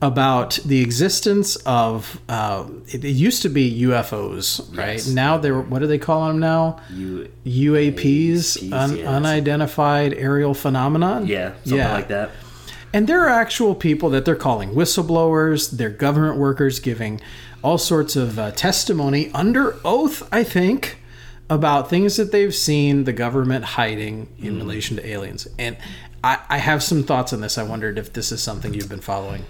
[0.00, 2.20] about the existence of.
[2.28, 4.92] Uh, it, it used to be UFOs, right?
[4.94, 5.08] Yes.
[5.08, 6.80] Now they're what do they call them now?
[6.90, 9.06] You, UAPs, un- yes.
[9.06, 11.26] unidentified aerial phenomenon.
[11.26, 11.92] yeah, something Yeah.
[11.92, 12.30] like that.
[12.92, 15.72] And there are actual people that they're calling whistleblowers.
[15.72, 17.20] They're government workers giving
[17.62, 20.98] all sorts of uh, testimony under oath, I think,
[21.48, 24.58] about things that they've seen the government hiding in Mm.
[24.58, 25.46] relation to aliens.
[25.58, 25.76] And
[26.24, 27.56] I, I have some thoughts on this.
[27.58, 29.42] I wondered if this is something you've been following.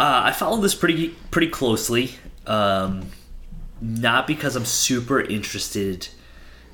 [0.00, 2.14] Uh, I follow this pretty pretty closely,
[2.46, 3.06] um,
[3.80, 6.08] not because I'm super interested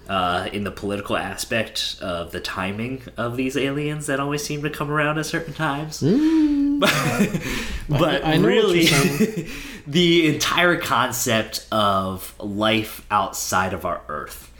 [0.08, 4.70] uh, in the political aspect of the timing of these aliens that always seem to
[4.70, 6.00] come around at certain times,
[6.80, 9.48] but I know what really.
[9.88, 14.52] the entire concept of life outside of our Earth.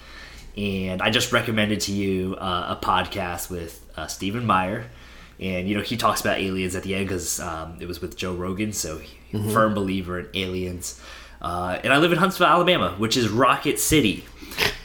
[0.56, 4.86] And I just recommended to you uh, a podcast with uh, Stephen Meyer.
[5.38, 8.16] And, you know, he talks about aliens at the end because um, it was with
[8.16, 8.72] Joe Rogan.
[8.72, 9.50] So, Mm-hmm.
[9.50, 10.98] firm believer in aliens.
[11.42, 14.24] Uh, and I live in Huntsville, Alabama, which is Rocket City.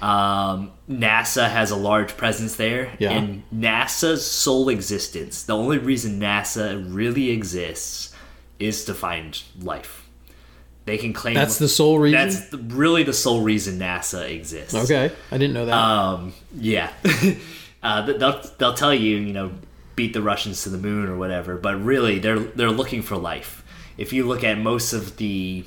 [0.02, 2.92] Um, NASA has a large presence there.
[3.00, 3.12] Yeah.
[3.12, 8.14] And NASA's sole existence, the only reason NASA really exists
[8.60, 10.03] is to find life.
[10.86, 12.20] They can claim That's the sole reason?
[12.20, 14.76] That's the, really the sole reason NASA exists.
[14.76, 15.74] Okay, I didn't know that.
[15.74, 16.92] Um, yeah.
[17.84, 19.52] uh, they'll they'll tell you, you know,
[19.96, 23.64] beat the Russians to the moon or whatever, but really they're they're looking for life.
[23.98, 25.64] If you look at most of the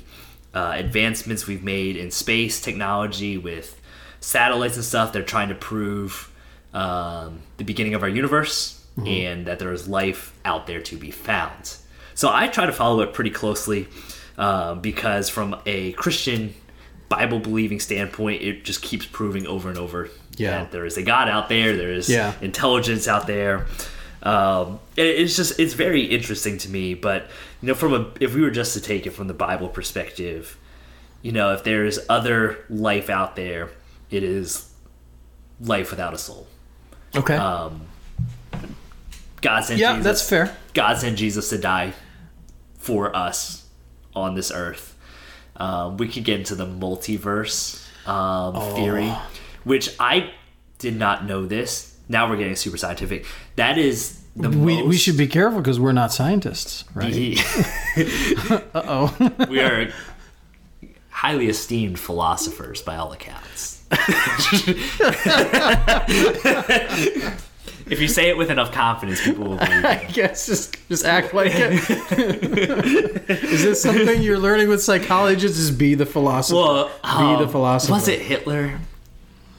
[0.53, 3.79] uh, advancements we've made in space technology with
[4.19, 6.31] satellites and stuff, they're trying to prove
[6.73, 11.11] um, the beginning of our universe and that there is life out there to be
[11.11, 11.77] found.
[12.15, 13.87] So I try to follow it pretty closely
[14.37, 16.53] uh, because, from a Christian
[17.09, 20.51] Bible believing standpoint, it just keeps proving over and over Yeah.
[20.51, 22.33] that there is a God out there, there is Yeah.
[22.41, 23.65] intelligence out there.
[24.23, 26.93] Um, it- it's just it's very interesting to me.
[26.95, 27.29] But
[27.61, 30.57] you know, from a if we were just to take it from the Bible perspective,
[31.21, 33.69] you know, if there's other life out there,
[34.11, 34.69] it is
[35.61, 36.47] life without a soul.
[37.15, 37.35] okay.
[37.35, 37.81] Um,
[39.41, 40.03] God sent yeah, Jesus.
[40.03, 40.55] that's fair.
[40.73, 41.93] God sent Jesus to die
[42.79, 43.63] for us
[44.21, 44.95] on this earth.
[45.55, 48.75] Um, we could get into the multiverse um, Oh.
[48.75, 49.11] theory,
[49.63, 50.31] which I
[50.77, 51.97] did not know this.
[52.09, 53.25] Now we're getting super scientific.
[53.55, 57.37] That is the We, most, we should be careful because we're not scientists, right?
[58.51, 59.35] Uh oh.
[59.49, 59.91] we are
[61.09, 63.81] highly esteemed philosophers by all accounts.
[67.89, 70.13] If you say it with enough confidence, people will believe I you.
[70.13, 71.71] guess just just act like it.
[73.29, 75.57] Is this something you're learning with psychologists?
[75.57, 76.55] Is be the philosopher.
[76.55, 77.93] Well, be um, the philosopher.
[77.93, 78.79] Was it Hitler?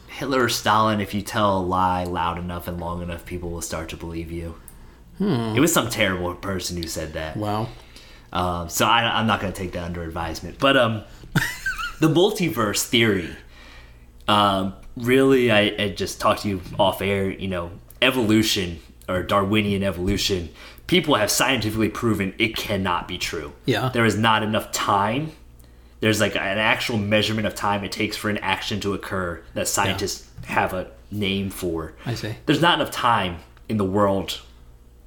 [0.09, 1.01] Hitler or Stalin?
[1.01, 4.33] If you tell a lie loud enough and long enough, people will start to believe
[4.33, 4.57] you.
[5.21, 7.37] It was some terrible person who said that.
[7.37, 7.69] Wow.
[8.33, 10.61] Um, so I, I'm not going to take that under advisement.
[10.61, 11.03] But um,
[12.01, 13.31] the multiverse theory,
[14.29, 17.31] um, really, I, I just talked to you off air.
[17.31, 20.51] You know, evolution or Darwinian evolution.
[20.87, 23.53] People have scientifically proven it cannot be true.
[23.67, 23.91] Yeah.
[23.93, 25.33] there is not enough time.
[26.01, 29.67] There's like an actual measurement of time it takes for an action to occur that
[29.69, 31.95] scientists have a name for.
[32.07, 32.35] I see.
[32.47, 34.41] There's not enough time in the world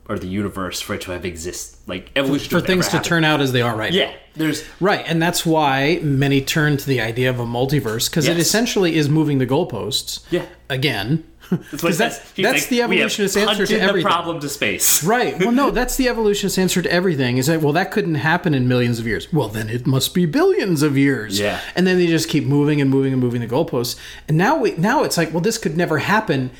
[0.10, 1.78] or the universe for it to have exist.
[1.88, 3.08] Like evolution For would things to happen.
[3.08, 4.00] turn out as they are right now.
[4.00, 8.28] Yeah, there's Right, and that's why many turn to the idea of a multiverse because
[8.28, 10.26] it essentially is moving the goalposts.
[10.30, 10.46] Yeah.
[10.70, 11.24] Again,
[11.72, 12.20] because that's.
[12.42, 15.04] That's like, the "We have evolutionist answer to the problem to space.
[15.04, 15.38] Right.
[15.38, 17.38] Well, no, that's the evolutionist answer to everything.
[17.38, 19.32] Is that well, that couldn't happen in millions of years.
[19.32, 21.40] Well, then it must be billions of years.
[21.40, 21.60] Yeah.
[21.76, 24.00] And then they just keep moving and moving and moving the goalposts.
[24.28, 26.52] And now we now it's like, well, this could never happen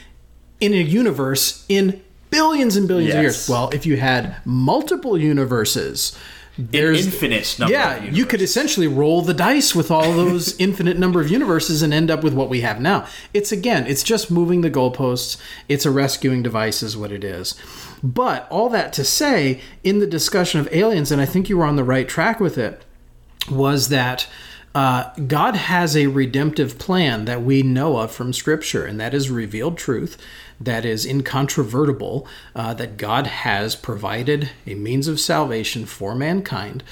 [0.60, 3.50] in a universe in billions and billions of years.
[3.50, 6.18] Well, if you had multiple universes,
[6.70, 11.22] there's infinite number yeah, you could essentially roll the dice with all those infinite number
[11.22, 13.08] of universes and end up with what we have now.
[13.34, 15.38] It's again, it's just moving the goalposts.
[15.68, 17.56] It's a rescuing device, is what it is.
[18.04, 21.66] But all that to say, in the discussion of aliens, and I think you were
[21.66, 22.84] on the right track with it,
[23.50, 24.28] was that
[24.74, 29.30] uh, God has a redemptive plan that we know of from Scripture, and that is
[29.30, 30.18] revealed truth
[30.60, 36.84] that is incontrovertible, uh, that God has provided a means of salvation for mankind.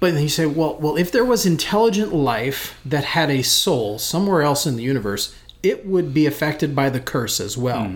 [0.00, 3.98] But then you say, well, well, if there was intelligent life that had a soul
[3.98, 7.90] somewhere else in the universe, it would be affected by the curse as well.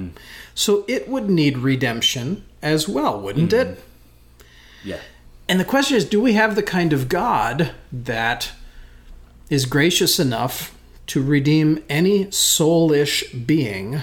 [0.55, 3.79] So it would need redemption as well, wouldn't it?
[4.83, 5.01] Yeah.
[5.49, 8.53] And the question is do we have the kind of God that
[9.51, 10.77] is gracious enough
[11.09, 14.03] to redeem any soulish being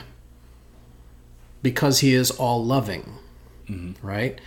[1.62, 3.14] because he is all loving?
[3.70, 4.06] Mm-hmm.
[4.06, 4.40] Right?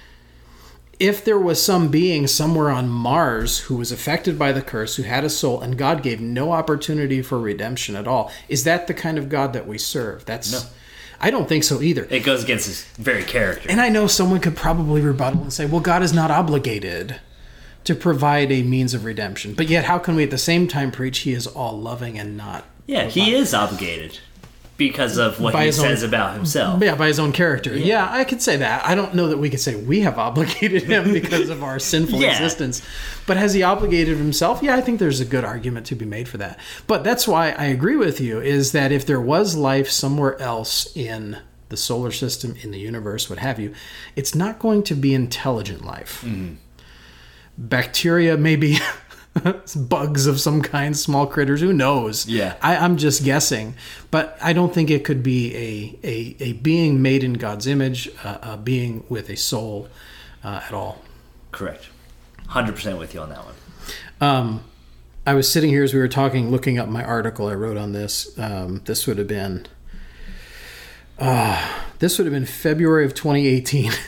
[0.99, 5.05] If there was some being somewhere on Mars who was affected by the curse, who
[5.05, 8.95] had a soul, and God gave no opportunity for redemption at all, is that the
[8.95, 10.25] kind of God that we serve?
[10.25, 10.53] That's.
[10.53, 10.61] No.
[11.21, 12.07] I don't think so either.
[12.11, 13.69] It goes against his very character.
[13.69, 17.21] And I know someone could probably rebuttal and say, well, God is not obligated
[17.85, 19.55] to provide a means of redemption.
[19.55, 22.37] But yet, how can we at the same time preach he is all loving and
[22.37, 22.65] not?
[22.87, 24.19] yeah, he is obligated
[24.79, 26.81] because of what By he his own- says about himself.
[26.83, 27.77] Yeah, by his own character.
[27.77, 28.09] Yeah.
[28.11, 28.85] I could say that.
[28.87, 32.21] I don't know that we could say we have obligated him because of our sinful
[32.21, 32.31] Yeah.
[32.31, 32.81] existence.
[33.27, 34.63] But has he obligated himself?
[34.63, 36.61] Yeah, I think there's a good argument to be made for that.
[36.87, 40.97] But that's why I agree with you is that if there was life somewhere else
[40.97, 41.39] in
[41.71, 43.75] the solar system, in the universe, what have you,
[44.17, 46.23] it's not going to be intelligent life.
[46.25, 46.55] Mm-hmm.
[47.59, 48.79] Bacteria, maybe
[49.77, 52.27] bugs of some kind, small critters, who knows?
[52.27, 52.55] Yeah.
[52.63, 53.75] I, I'm just guessing,
[54.11, 58.09] but I don't think it could be a, a, a being made in God's image,
[58.23, 59.89] uh, a being with a soul
[60.45, 61.03] uh, at all.
[61.51, 61.89] Correct.
[62.51, 63.55] 100% with you on that one.
[64.21, 64.65] Um,
[65.27, 67.93] I was sitting here as we were talking, looking up my article I wrote on
[67.93, 68.39] this.
[68.39, 69.67] Um, this would have been,
[71.19, 73.93] uh, this would have been February of 2018.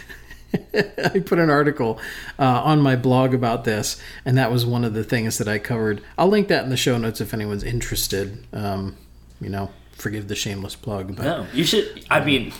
[0.74, 1.98] I put an article
[2.38, 5.58] uh, on my blog about this, and that was one of the things that I
[5.58, 6.02] covered.
[6.18, 8.46] I'll link that in the show notes if anyone's interested.
[8.52, 8.96] Um,
[9.40, 12.04] you know, forgive the shameless plug, but No, you should.
[12.10, 12.52] I mean,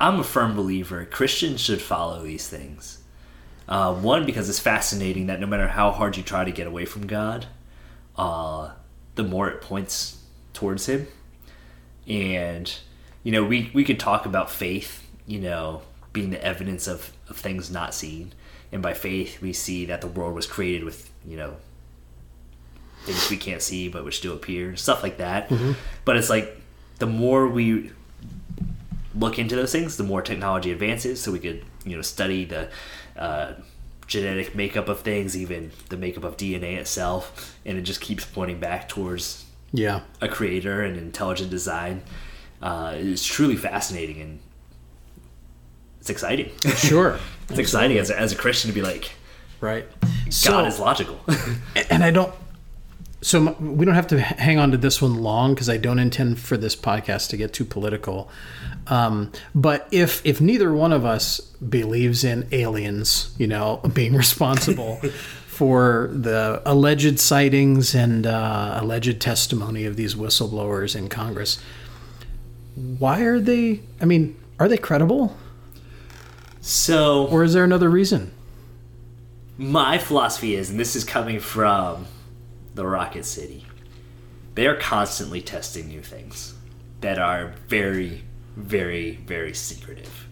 [0.00, 1.04] I'm a firm believer.
[1.04, 2.98] Christians should follow these things.
[3.68, 6.84] Uh, one, because it's fascinating that no matter how hard you try to get away
[6.84, 7.46] from God,
[8.16, 8.72] uh,
[9.14, 10.18] the more it points
[10.52, 11.06] towards Him.
[12.06, 12.74] And,
[13.22, 17.36] you know, we, we could talk about faith, you know, being the evidence of, of
[17.36, 18.32] things not seen.
[18.70, 21.56] And by faith, we see that the world was created with, you know,
[23.04, 25.50] things we can't see but which do appear, stuff like that.
[26.04, 26.60] But it's like
[26.98, 27.90] the more we
[29.14, 31.20] look into those things, the more technology advances.
[31.20, 32.70] So we could, you know, study the
[33.16, 33.54] uh,
[34.06, 38.60] genetic makeup of things, even the makeup of DNA itself, and it just keeps pointing
[38.60, 42.02] back towards yeah, a creator and intelligent design.
[42.60, 44.38] Uh, it's truly fascinating and
[46.02, 46.50] it's exciting.
[46.74, 49.12] sure, it's exciting as a, as a Christian to be like,
[49.60, 49.86] right.
[50.00, 51.20] God So- is logical.
[51.90, 52.34] and I don't.
[53.20, 56.40] So we don't have to hang on to this one long because I don't intend
[56.40, 58.28] for this podcast to get too political.
[58.88, 64.96] Um, but if if neither one of us believes in aliens, you know, being responsible
[65.46, 71.60] for the alleged sightings and uh, alleged testimony of these whistleblowers in Congress,
[72.74, 73.82] why are they?
[74.00, 75.36] I mean, are they credible,
[76.62, 78.32] so or is there another reason?
[79.58, 82.06] my philosophy is, and this is coming from
[82.74, 83.64] the Rocket City,
[84.54, 86.54] they are constantly testing new things
[87.00, 88.24] that are very,
[88.56, 90.28] very, very secretive.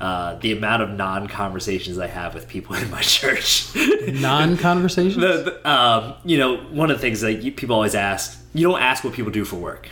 [0.00, 3.68] Uh, the amount of non-conversations I have with people in my church,
[4.08, 5.20] Non-conversation.
[5.20, 8.66] the, the, um, you know, one of the things that you, people always ask, you
[8.66, 9.88] don't ask what people do for work.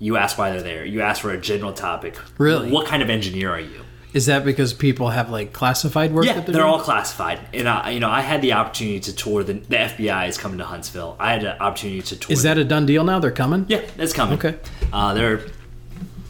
[0.00, 0.84] You ask why they're there.
[0.84, 2.16] You ask for a general topic.
[2.38, 2.70] Really?
[2.70, 3.84] What kind of engineer are you?
[4.18, 6.26] Is that because people have like classified work?
[6.26, 9.14] Yeah, that they're, they're all classified, and I, you know, I had the opportunity to
[9.14, 11.14] tour the the FBI is coming to Huntsville.
[11.20, 12.32] I had the opportunity to tour.
[12.32, 13.20] Is that a done deal now?
[13.20, 13.64] They're coming.
[13.68, 14.36] yeah, it's coming.
[14.36, 14.58] Okay.
[14.92, 15.46] uh, they're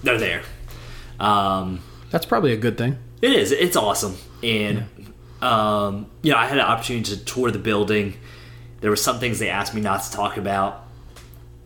[0.03, 0.43] they're there.
[1.19, 2.99] Um, That's probably a good thing.
[3.23, 3.53] it is.
[3.53, 4.85] It's awesome, and
[5.41, 8.19] um, you know, I had an opportunity to tour the building.
[8.83, 10.85] There were some things they asked me not to talk about.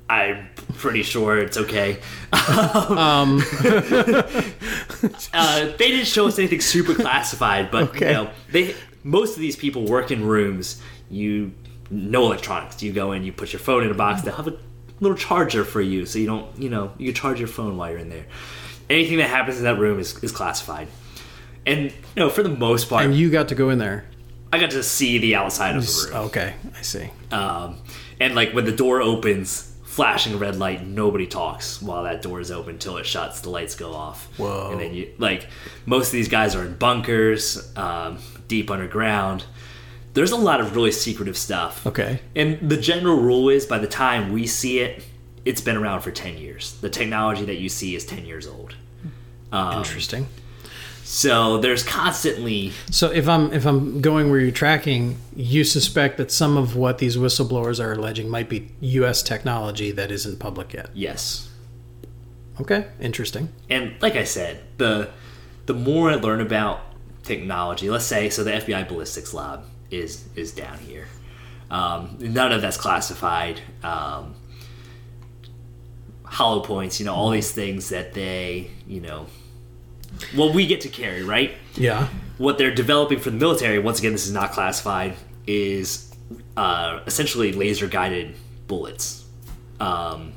[0.09, 1.99] I'm pretty sure it's okay.
[2.33, 3.43] Um,
[5.33, 8.09] uh, they didn't show us anything super classified, but Okay.
[8.09, 8.75] you know, they
[9.05, 10.81] most of these people work in rooms.
[11.11, 11.53] You
[11.91, 12.83] no electronics.
[12.83, 14.23] You go in, you put your phone in a box.
[14.23, 14.57] They'll have a
[15.01, 17.91] little charger for you, so you don't, you know, you can charge your phone while
[17.91, 18.27] you're in there.
[18.89, 20.89] Anything that happens in that room is, is classified.
[21.67, 24.07] And you know, for the most part, And you got to go in there.
[24.53, 26.17] I got to see the outside of the room.
[26.27, 27.11] Okay, I see.
[27.31, 27.79] Um,
[28.21, 32.51] and like when the door opens, flashing red light, nobody talks while that door is
[32.51, 33.43] open until it shuts.
[33.43, 34.27] The lights go off.
[34.39, 34.71] Whoa.
[34.71, 35.49] And then you like
[35.85, 38.19] most of these guys are in bunkers, um,
[38.49, 39.45] deep underground.
[40.15, 41.87] There's a lot of really secretive stuff.
[41.87, 42.21] Okay.
[42.35, 45.05] And the general rule is by the time we see it,
[45.45, 46.79] it's been around for 10 years.
[46.81, 48.75] The technology that you see is 10 years old.
[49.53, 50.27] Um, Interesting.
[51.05, 56.31] So there's constantly So if I'm if I'm going where you're tracking, you suspect that
[56.31, 59.23] some of what these whistleblowers are alleging might be U.S.
[59.23, 60.91] technology that isn't public yet.
[60.95, 61.49] yes.
[62.61, 63.49] Okay, interesting.
[63.71, 65.09] And like I said, the
[65.67, 66.81] the more I learn about
[67.23, 71.09] technology, let's say, so the FBI ballistics lab is is down here.
[71.71, 73.61] Um, none of that's classified.
[73.83, 74.35] Um,
[76.25, 79.27] hollow points, you know, all these things that they, you know,
[80.37, 81.53] well, we get to carry, right?
[81.75, 82.09] Yeah.
[82.39, 85.15] what they're developing for the military, once again, this is not classified,
[85.47, 86.15] is
[86.57, 88.35] uh, essentially laser guided
[88.67, 89.25] bullets.
[89.81, 90.33] Um,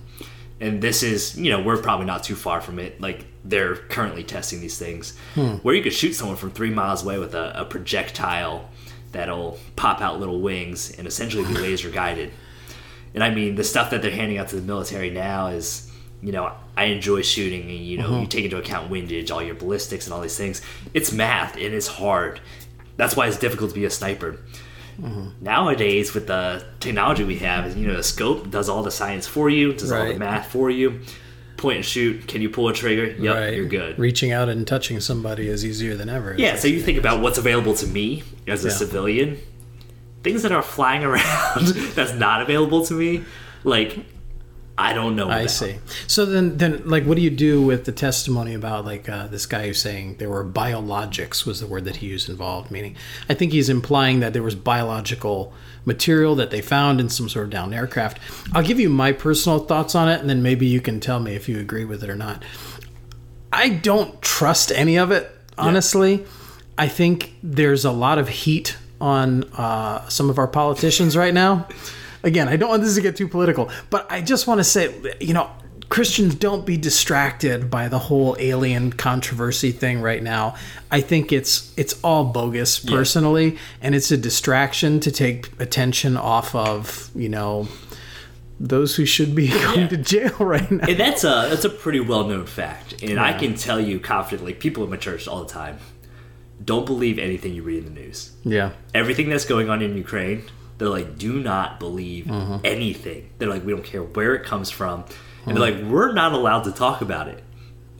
[0.60, 3.02] and this is, you know, we're probably not too far from it.
[3.02, 5.18] Like, they're currently testing these things
[5.62, 8.70] where you could shoot someone from three miles away with a, a projectile
[9.12, 12.32] that'll pop out little wings and essentially be laser guided.
[13.14, 15.92] And I mean, the stuff that they're handing out to the military now is,
[16.26, 18.22] you know, I enjoy shooting, and you know, mm-hmm.
[18.22, 20.62] you take into account windage, all your ballistics, and all these things.
[20.94, 22.40] It's math, and it's hard.
[22.98, 24.40] That's why it's difficult to be a sniper.
[25.00, 25.44] Mm-hmm.
[25.44, 29.52] Nowadays, with the technology we have, you know, the scope does all the science for
[29.52, 31.02] you, does all the math for you.
[31.58, 32.28] Point and shoot.
[32.28, 33.06] Can you pull a trigger?
[33.06, 34.00] Yep, you're good.
[34.00, 36.36] Reaching out and touching somebody is easier than ever.
[36.38, 38.74] Yeah, so you think about what's available to me as a Yeah.
[38.74, 39.38] civilian,
[40.24, 43.24] things that are flying around that's not available to me,
[43.64, 44.00] like
[44.78, 45.30] I don't know.
[45.30, 45.52] I about.
[45.52, 45.78] see.
[46.08, 49.46] So then, then, like, what do you do with the testimony about like uh, this
[49.46, 52.72] guy who's saying there were biologics was the word that he used involved?
[52.72, 52.98] Meaning,
[53.30, 55.54] I think he's implying that there was biological
[55.86, 58.20] material that they found in some sort of downed aircraft.
[58.54, 61.36] I'll give you my personal thoughts on it, and then maybe you can tell me
[61.36, 62.44] if you agree with it or not.
[63.54, 66.26] I don't trust any of it, honestly.
[66.78, 71.68] I think there's a lot of heat on uh, some of our politicians right now.
[72.26, 75.16] Again, I don't want this to get too political, but I just want to say,
[75.22, 75.50] you know,
[75.90, 80.56] Christians don't be distracted by the whole alien controversy thing right now.
[80.92, 86.56] I think it's it's all bogus personally, and it's a distraction to take attention off
[86.56, 87.68] of you know
[88.60, 90.88] those who should be going to jail right now.
[90.88, 94.56] And that's a that's a pretty well known fact, and I can tell you confidently,
[94.56, 95.78] people in my church all the time
[96.64, 98.32] don't believe anything you read in the news.
[98.44, 100.46] yeah, Everything that's going on in Ukraine,
[100.78, 102.58] they're like, do not believe Mm-hmm.
[102.66, 103.30] anything.
[103.38, 105.06] They're like, we don't care where it comes from,
[105.46, 105.84] and they're Mm-hmm.
[105.84, 107.44] like, we're not allowed to talk about it.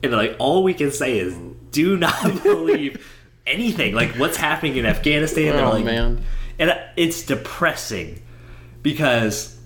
[0.02, 1.36] And they're like, all we can say is,
[1.70, 3.04] do not believe
[3.46, 3.94] anything.
[3.94, 5.56] Like what's happening in Afghanistan.
[5.56, 6.22] they're Oh, like, man.
[6.58, 8.22] and it's depressing
[8.82, 9.56] because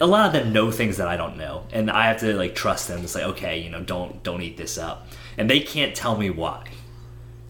[0.00, 2.54] a lot of them know things that I don't know, and I have to like
[2.54, 5.06] trust them to say, okay, you know, don't don't eat this up,
[5.38, 6.64] and they can't tell me why,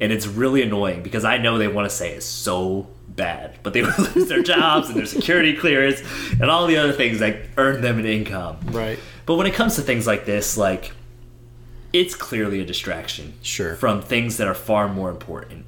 [0.01, 3.73] and it's really annoying because I know they want to say it's so bad, but
[3.73, 6.03] they would lose their jobs and their security clearance
[6.41, 8.59] and all the other things that earn them an income.
[8.71, 8.99] right.
[9.25, 10.93] But when it comes to things like this, like
[11.93, 13.35] it's clearly a distraction.
[13.43, 13.75] Sure.
[13.75, 15.65] From things that are far more important.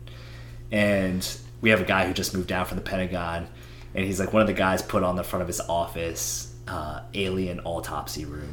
[0.70, 1.26] And
[1.60, 3.48] we have a guy who just moved down from the Pentagon,
[3.94, 7.00] and he's like one of the guys put on the front of his office, uh,
[7.14, 8.52] alien autopsy room.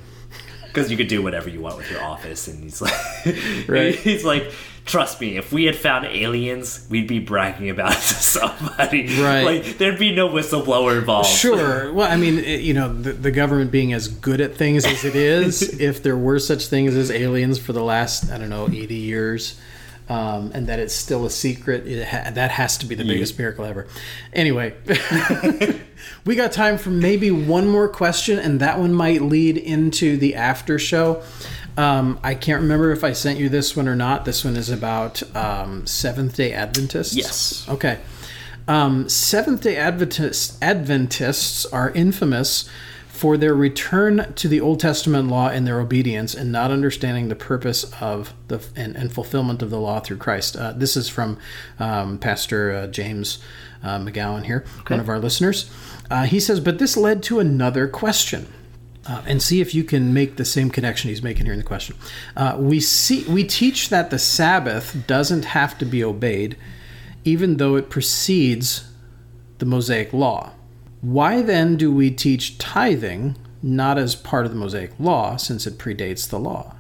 [0.68, 2.94] Because you could do whatever you want with your office, and he's like,
[3.68, 3.96] Right.
[3.96, 4.52] he's like,
[4.86, 9.08] trust me, if we had found aliens, we'd be bragging about it to somebody.
[9.22, 9.44] Right.
[9.44, 11.30] Like there'd be no whistleblower involved.
[11.30, 11.92] Sure.
[11.92, 15.04] Well, I mean, it, you know, the, the government being as good at things as
[15.04, 18.68] it is, if there were such things as aliens for the last, I don't know,
[18.68, 19.60] 80 years,
[20.08, 23.40] um, and that it's still a secret, it ha- that has to be the biggest
[23.40, 23.88] miracle ever.
[24.34, 24.76] Anyway,
[26.26, 30.36] we got time for maybe one more question, and that one might lead into the
[30.36, 31.24] after show.
[31.78, 34.26] Um, I can't remember if I sent you this one or not.
[34.26, 37.16] This one is about um, Seventh day Adventists.
[37.16, 37.68] Yes.
[37.68, 38.00] Okay.
[38.68, 42.70] Um, Seventh day Adventists, Adventists are infamous
[43.08, 47.36] for their return to the Old Testament law and their obedience and not understanding the
[47.36, 50.58] purpose of the and, and fulfillment of the law through Christ.
[50.58, 51.38] Uh, this is from
[51.80, 53.40] um, Pastor uh, James
[53.84, 55.70] uh, McGowan here, one of our listeners.
[56.12, 58.48] Uh, he says, but this led to another question.
[59.08, 61.66] Uh, and see if you can make the same connection he's making here in the
[61.66, 61.96] question.
[62.36, 66.58] Uh, we see we teach that the Sabbath doesn't have to be obeyed,
[67.24, 68.90] even though it precedes
[69.60, 70.54] the Mosaic Law.
[71.02, 75.78] Why then do we teach tithing not as part of the Mosaic Law, since it
[75.78, 76.76] predates the law?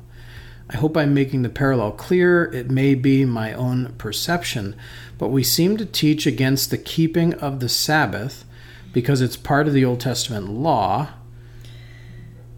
[0.67, 2.45] I hope I'm making the parallel clear.
[2.45, 4.75] It may be my own perception,
[5.19, 8.45] but we seem to teach against the keeping of the Sabbath
[8.91, 11.09] because it's part of the Old Testament law.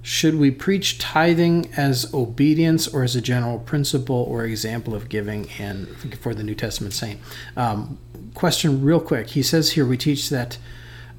[0.07, 5.49] Should we preach tithing as obedience or as a general principle or example of giving
[5.59, 5.85] and
[6.21, 7.19] for the New Testament saint?
[7.57, 7.97] Um,
[8.33, 9.31] question, real quick.
[9.31, 10.59] He says here we teach that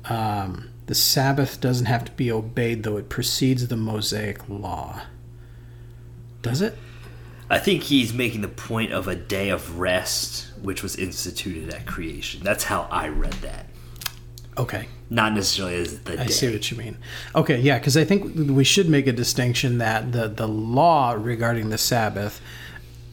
[0.07, 5.03] um, the Sabbath doesn't have to be obeyed, though it precedes the Mosaic law.
[6.41, 6.78] Does it?
[7.51, 11.84] I think he's making the point of a day of rest, which was instituted at
[11.84, 12.41] creation.
[12.43, 13.66] That's how I read that.
[14.57, 14.89] Okay.
[15.11, 16.30] Not necessarily as the I day.
[16.32, 16.98] see what you mean.
[17.34, 21.70] Okay, yeah, because I think we should make a distinction that the, the law regarding
[21.70, 22.40] the Sabbath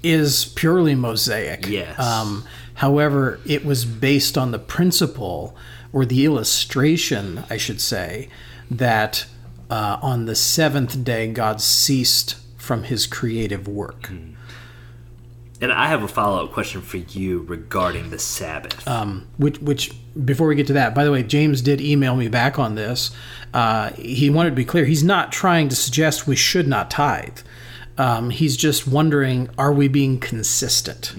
[0.03, 1.67] is purely Mosaic.
[1.67, 1.97] Yes.
[1.99, 5.55] Um, however, it was based on the principle
[5.93, 8.27] or the illustration, I should say,
[8.69, 9.25] that
[9.69, 14.11] uh, on the seventh day God ceased from his creative work.
[15.61, 18.85] And I have a follow up question for you regarding the Sabbath.
[18.87, 19.91] um, which, which
[20.25, 23.11] before we get to that, by the way, James did email me back on this.
[23.53, 24.83] Uh, he wanted to be clear.
[24.85, 27.39] He's not trying to suggest we should not tithe.
[27.97, 31.15] Um, he's just wondering, are we being consistent?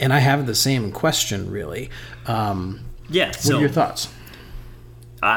[0.00, 1.90] And I have the same question, really.
[2.26, 3.26] Um, yeah.
[3.28, 4.08] what So are your thoughts?
[5.22, 5.28] I,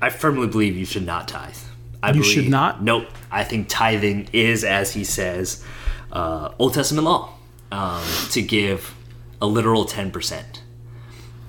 [0.00, 1.56] I I firmly believe you should not tithe.
[2.02, 2.82] I You believe, should not?
[2.82, 3.08] Nope.
[3.30, 5.64] I think tithing is, as he says,
[6.12, 7.34] uh, Old Testament law
[7.72, 8.94] um, to give
[9.40, 10.62] a literal ten percent.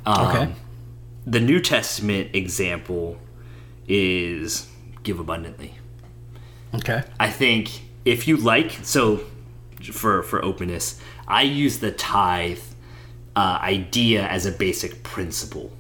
[0.06, 0.56] Um, Okay.
[1.26, 3.18] The New Testament example
[3.88, 4.68] is
[5.04, 5.76] give abundantly.
[6.74, 7.04] Okay.
[7.20, 9.22] I think if you like, so
[9.92, 12.60] for for openness, I use the tithe
[13.36, 15.72] uh, idea as a basic principle.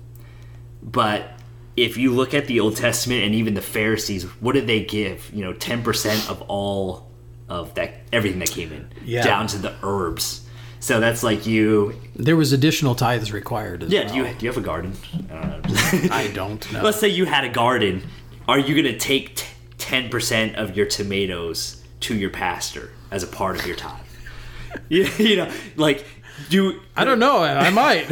[0.82, 1.40] But
[1.76, 5.30] if you look at the Old Testament and even the Pharisees, what did they give?
[5.34, 7.10] You know, ten percent of all
[7.54, 9.24] of that, everything that came in, Yeah.
[9.24, 10.42] down to the herbs.
[10.80, 11.94] So that's like you.
[12.16, 14.14] There was additional tithes required as Yeah, well.
[14.14, 14.94] do you do you have a garden?
[15.32, 16.10] I don't know.
[16.16, 16.82] I don't know.
[16.84, 18.04] Let's say you had a garden.
[18.48, 19.46] Are you going to take
[19.78, 24.02] ten percent of your tomatoes to your pastor as a part of your tithe?
[24.90, 26.06] you, you know, like
[26.50, 26.82] you.
[26.98, 27.38] I don't know.
[27.38, 28.06] I I might.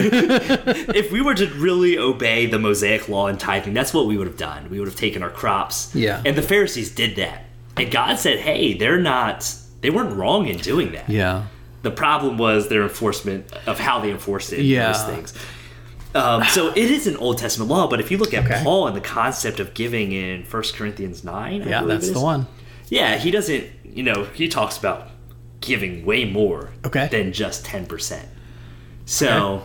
[0.95, 4.27] If we were to really obey the Mosaic law and tithing, that's what we would
[4.27, 4.69] have done.
[4.69, 5.93] We would have taken our crops.
[5.93, 6.21] Yeah.
[6.25, 7.43] And the Pharisees did that,
[7.77, 9.53] and God said, "Hey, they're not.
[9.81, 11.09] They weren't wrong in doing that.
[11.09, 11.45] yeah.
[11.81, 14.61] The problem was their enforcement of how they enforced it.
[14.63, 14.91] Yeah.
[14.91, 15.33] Those things.
[16.13, 18.61] Um, so it is an Old Testament law, but if you look at Okay.
[18.63, 22.45] Paul and the concept of giving in 1 Corinthians 9, I Yeah, that's the one.
[22.89, 25.09] Yeah, he doesn't, you know, he talks about
[25.61, 27.07] giving way more Okay.
[27.09, 28.19] than just 10%.
[29.05, 29.63] So,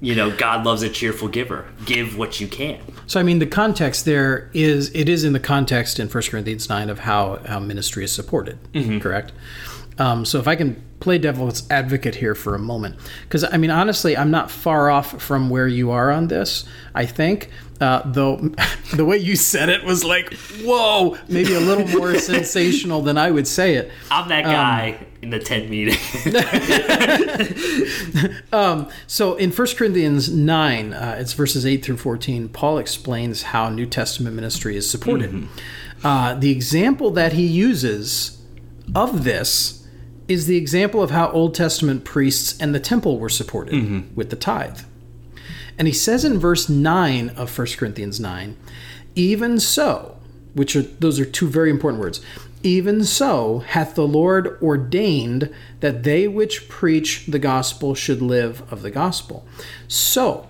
[0.00, 1.66] you know, God loves a cheerful giver.
[1.84, 2.80] Give what you can.
[3.06, 6.68] So I mean, the context there is it is in the context in 1 Corinthians
[6.68, 8.58] nine of how how ministry is supported.
[9.00, 9.32] Correct.
[9.98, 13.70] Um, so if I can play devil's advocate here for a moment, because I mean,
[13.70, 16.64] honestly, I'm not far off from where you are on this.
[16.94, 18.36] I think, uh, though,
[18.94, 23.30] the way you said it was like, whoa, maybe a little more sensational than I
[23.30, 23.90] would say it.
[24.10, 25.98] I'm that guy in the tent meeting.
[29.06, 33.86] So in 1 Corinthians 9, uh, it's verses 8 through 14, Paul explains how New
[33.86, 35.48] Testament ministry is supported.
[36.04, 38.40] Uh, the example that he uses
[38.94, 39.86] of this
[40.28, 44.36] is the example of how Old Testament priests and the temple were supported with the
[44.36, 44.80] tithe.
[45.78, 48.56] And he says in verse 9 of 1 Corinthians 9,
[49.14, 50.16] even so,
[50.54, 52.20] which are those are two very important words.
[52.62, 58.82] Even so hath the Lord ordained that they which preach the gospel should live of
[58.82, 59.46] the gospel.
[59.86, 60.48] So,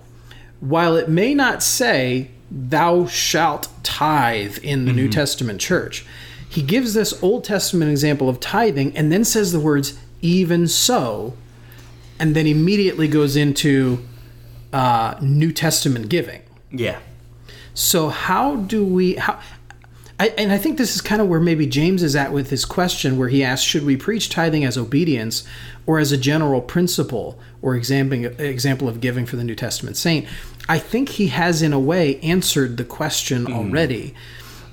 [0.60, 6.06] while it may not say, Thou shalt tithe in the New Testament church,
[6.48, 11.34] he gives this Old Testament example of tithing and then says the words, even so,
[12.18, 14.04] and then immediately goes into
[14.72, 16.42] uh, New Testament giving.
[16.70, 16.98] yeah.
[17.74, 19.38] So how do we how
[20.18, 22.64] I, and I think this is kind of where maybe James is at with his
[22.64, 25.44] question, where he asks, should we preach tithing as obedience
[25.86, 30.26] or as a general principle or example, example of giving for the New Testament saint?
[30.68, 33.52] I think he has, in a way, answered the question hmm.
[33.52, 34.14] already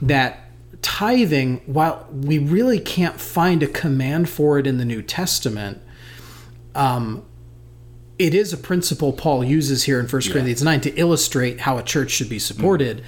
[0.02, 0.50] that
[0.82, 5.82] tithing, while we really can't find a command for it in the New Testament,
[6.74, 7.26] um,
[8.18, 11.84] it is a principle Paul uses here in 1 Corinthians 9 to illustrate how a
[11.84, 13.00] church should be supported.
[13.00, 13.06] Hmm.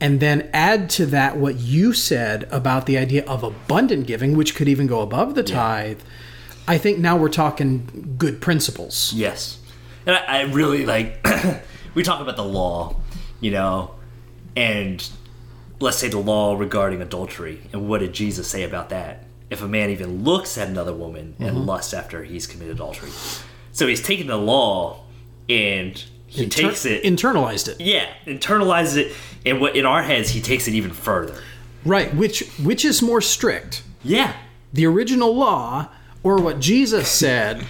[0.00, 4.54] And then add to that what you said about the idea of abundant giving, which
[4.54, 6.00] could even go above the tithe.
[6.68, 9.12] I think now we're talking good principles.
[9.14, 9.58] Yes.
[10.06, 11.26] And I, I really like,
[11.94, 12.96] we talk about the law,
[13.40, 13.94] you know,
[14.54, 15.08] and
[15.80, 17.60] let's say the law regarding adultery.
[17.72, 19.24] And what did Jesus say about that?
[19.50, 21.66] if a man even looks at another woman and Mm-hmm.
[21.66, 23.08] lusts after he's committed adultery.
[23.72, 25.04] So he's taking the law
[25.48, 27.02] and he Inter- takes it.
[27.02, 27.80] internalized it.
[27.80, 31.42] yeah, internalizes it, and what in our heads he takes it even further.
[31.84, 33.82] Right, which which is more strict?
[34.04, 34.32] Yeah,
[34.72, 35.88] The original law
[36.22, 37.64] or what Jesus said?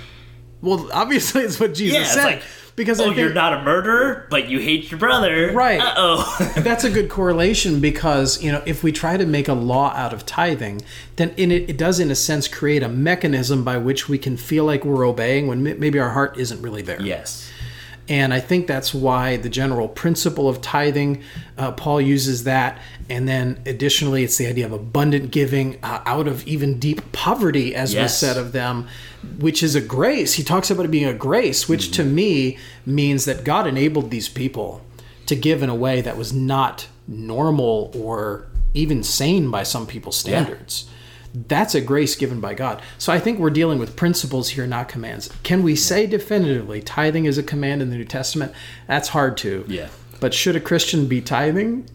[0.61, 2.05] Well, obviously it's what Jesus yeah.
[2.05, 2.43] Said like
[2.75, 5.53] because oh, think you're not a murderer, but you hate your brother.
[5.53, 5.81] Right.
[5.81, 6.53] Uh oh.
[6.59, 10.13] that's a good correlation because you know if we try to make a law out
[10.13, 10.83] of tithing,
[11.17, 14.37] then in it, it does in a sense create a mechanism by which we can
[14.37, 17.01] feel like we're obeying when maybe our heart isn't really there.
[17.03, 17.51] yes.
[18.09, 21.23] And I think that's why the general principle of tithing,
[21.59, 22.79] uh, Paul uses that.
[23.11, 27.75] And then additionally, it's the idea of abundant giving uh, out of even deep poverty,
[27.75, 28.89] as was said of them,
[29.39, 30.35] which is a grace.
[30.35, 32.57] He talks about it being a grace, which to me
[32.87, 34.83] means that God enabled these people
[35.27, 40.17] to give in a way that was not normal or even sane by some people's
[40.17, 40.89] standards.
[41.35, 42.83] That's a grace given by God.
[42.97, 45.31] So I think we're dealing with principles here, not commands.
[45.43, 48.53] Can we say definitively tithing is a command in the New Testament?
[48.87, 49.65] That's hard to.
[49.69, 49.89] Yeah.
[50.21, 51.89] But should a Christian be tithing?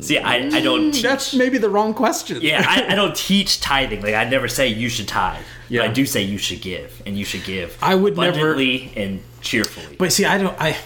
[0.00, 1.02] See, I, I don't hmm, teach.
[1.02, 2.40] That's maybe the wrong question.
[2.42, 4.02] yeah, I, I don't teach tithing.
[4.02, 5.42] Like I never say you should tithe.
[5.68, 5.82] Yeah.
[5.82, 7.76] But I do say you should give, and you should give.
[7.80, 9.96] I would never- abundantly and cheerfully.
[9.96, 10.60] But see, I don't.
[10.60, 10.76] I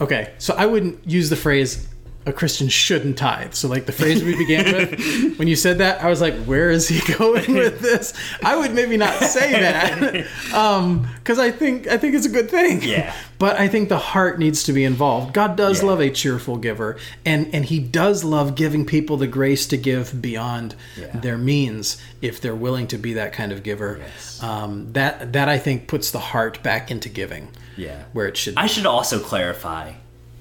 [0.00, 0.32] okay.
[0.38, 1.88] So I wouldn't use the phrase
[2.24, 3.52] a Christian shouldn't tithe.
[3.54, 6.70] So like the phrase we began with, when you said that, I was like, where
[6.70, 8.14] is he going with this?
[8.44, 9.98] I would maybe not say that
[11.18, 12.82] because I think I think it's a good thing.
[12.82, 13.14] Yeah.
[13.38, 15.32] But I think the heart needs to be involved.
[15.34, 15.88] God does Yeah.
[15.88, 20.22] love a cheerful giver, and and He does love giving people the grace to give
[20.22, 21.16] beyond Yeah.
[21.18, 23.98] their means if they're willing to be that kind of giver.
[24.00, 24.42] Yes.
[24.42, 28.04] Um, that that I think puts the heart back into giving yeah.
[28.12, 28.54] where it should.
[28.56, 29.92] I should also clarify.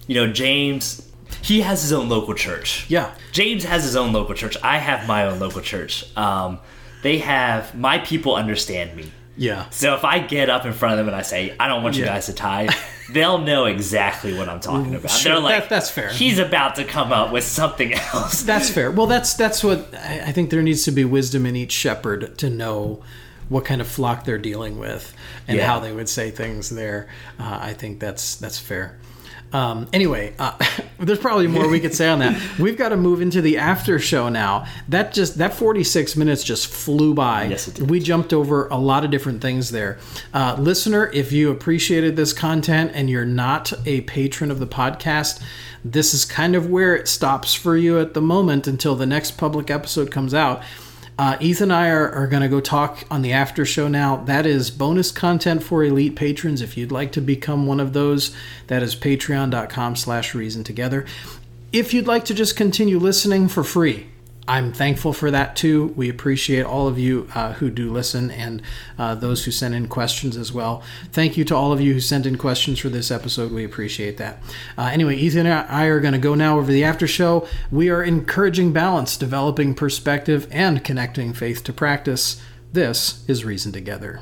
[0.07, 1.07] You know, James,
[1.41, 2.86] he has his own local church.
[2.89, 3.13] Yeah.
[3.32, 4.57] James has his own local church.
[4.63, 6.05] I have my own local church.
[6.17, 6.59] Um,
[7.03, 9.11] they have my people understand me.
[9.38, 9.69] Yeah.
[9.69, 11.95] So if I get up in front of them and I say, I don't want
[11.95, 12.09] you Yeah.
[12.13, 12.69] guys to tithe,
[13.11, 15.09] they'll know exactly what I'm talking about.
[15.09, 16.09] Sure, They're like, that- that's fair.
[16.09, 18.41] He's about to come up with something else.
[18.51, 18.91] That's fair.
[18.91, 20.49] Well, that's that's what I, think.
[20.49, 23.01] There needs to be wisdom in each shepherd to know
[23.49, 25.13] what kind of flock they're dealing with
[25.47, 25.65] and Yeah.
[25.65, 27.07] how they would say things there.
[27.39, 28.97] Uh, I think that's that's fair.
[29.54, 30.58] Um, anyway, uh,
[30.99, 32.41] there's probably more we could say on that.
[32.60, 34.66] We've got to move into the after show now.
[34.88, 37.45] That just that 46 minutes just flew by.
[37.45, 37.89] Yes, it did.
[37.89, 39.99] We jumped over a lot of different things there.
[40.34, 45.41] Uh, listener, if you appreciated this content and you're not a patron of the podcast,
[45.84, 49.32] this is kind of where it stops for you at the moment until the next
[49.32, 50.62] public episode comes out.
[51.22, 54.15] Uh, Ethan and I are, are going to go talk on the after show now.
[54.15, 56.63] That is bonus content for elite patrons.
[56.63, 61.05] If you'd like to become one of those, that is patreon.com slash reason together.
[61.72, 64.07] If you'd like to just continue listening for free,
[64.47, 65.93] I'm thankful for that too.
[65.95, 68.61] We appreciate all of you uh, who do listen and
[68.97, 70.83] uh, those who send in questions as well.
[71.11, 73.51] Thank you to all of you who sent in questions for this episode.
[73.51, 74.41] We appreciate that.
[74.77, 77.47] Uh, anyway, Ethan and I are going to go now over the after show.
[77.71, 82.41] We are encouraging balance, developing perspective, and connecting faith to practice.
[82.73, 84.19] This is Reason Together.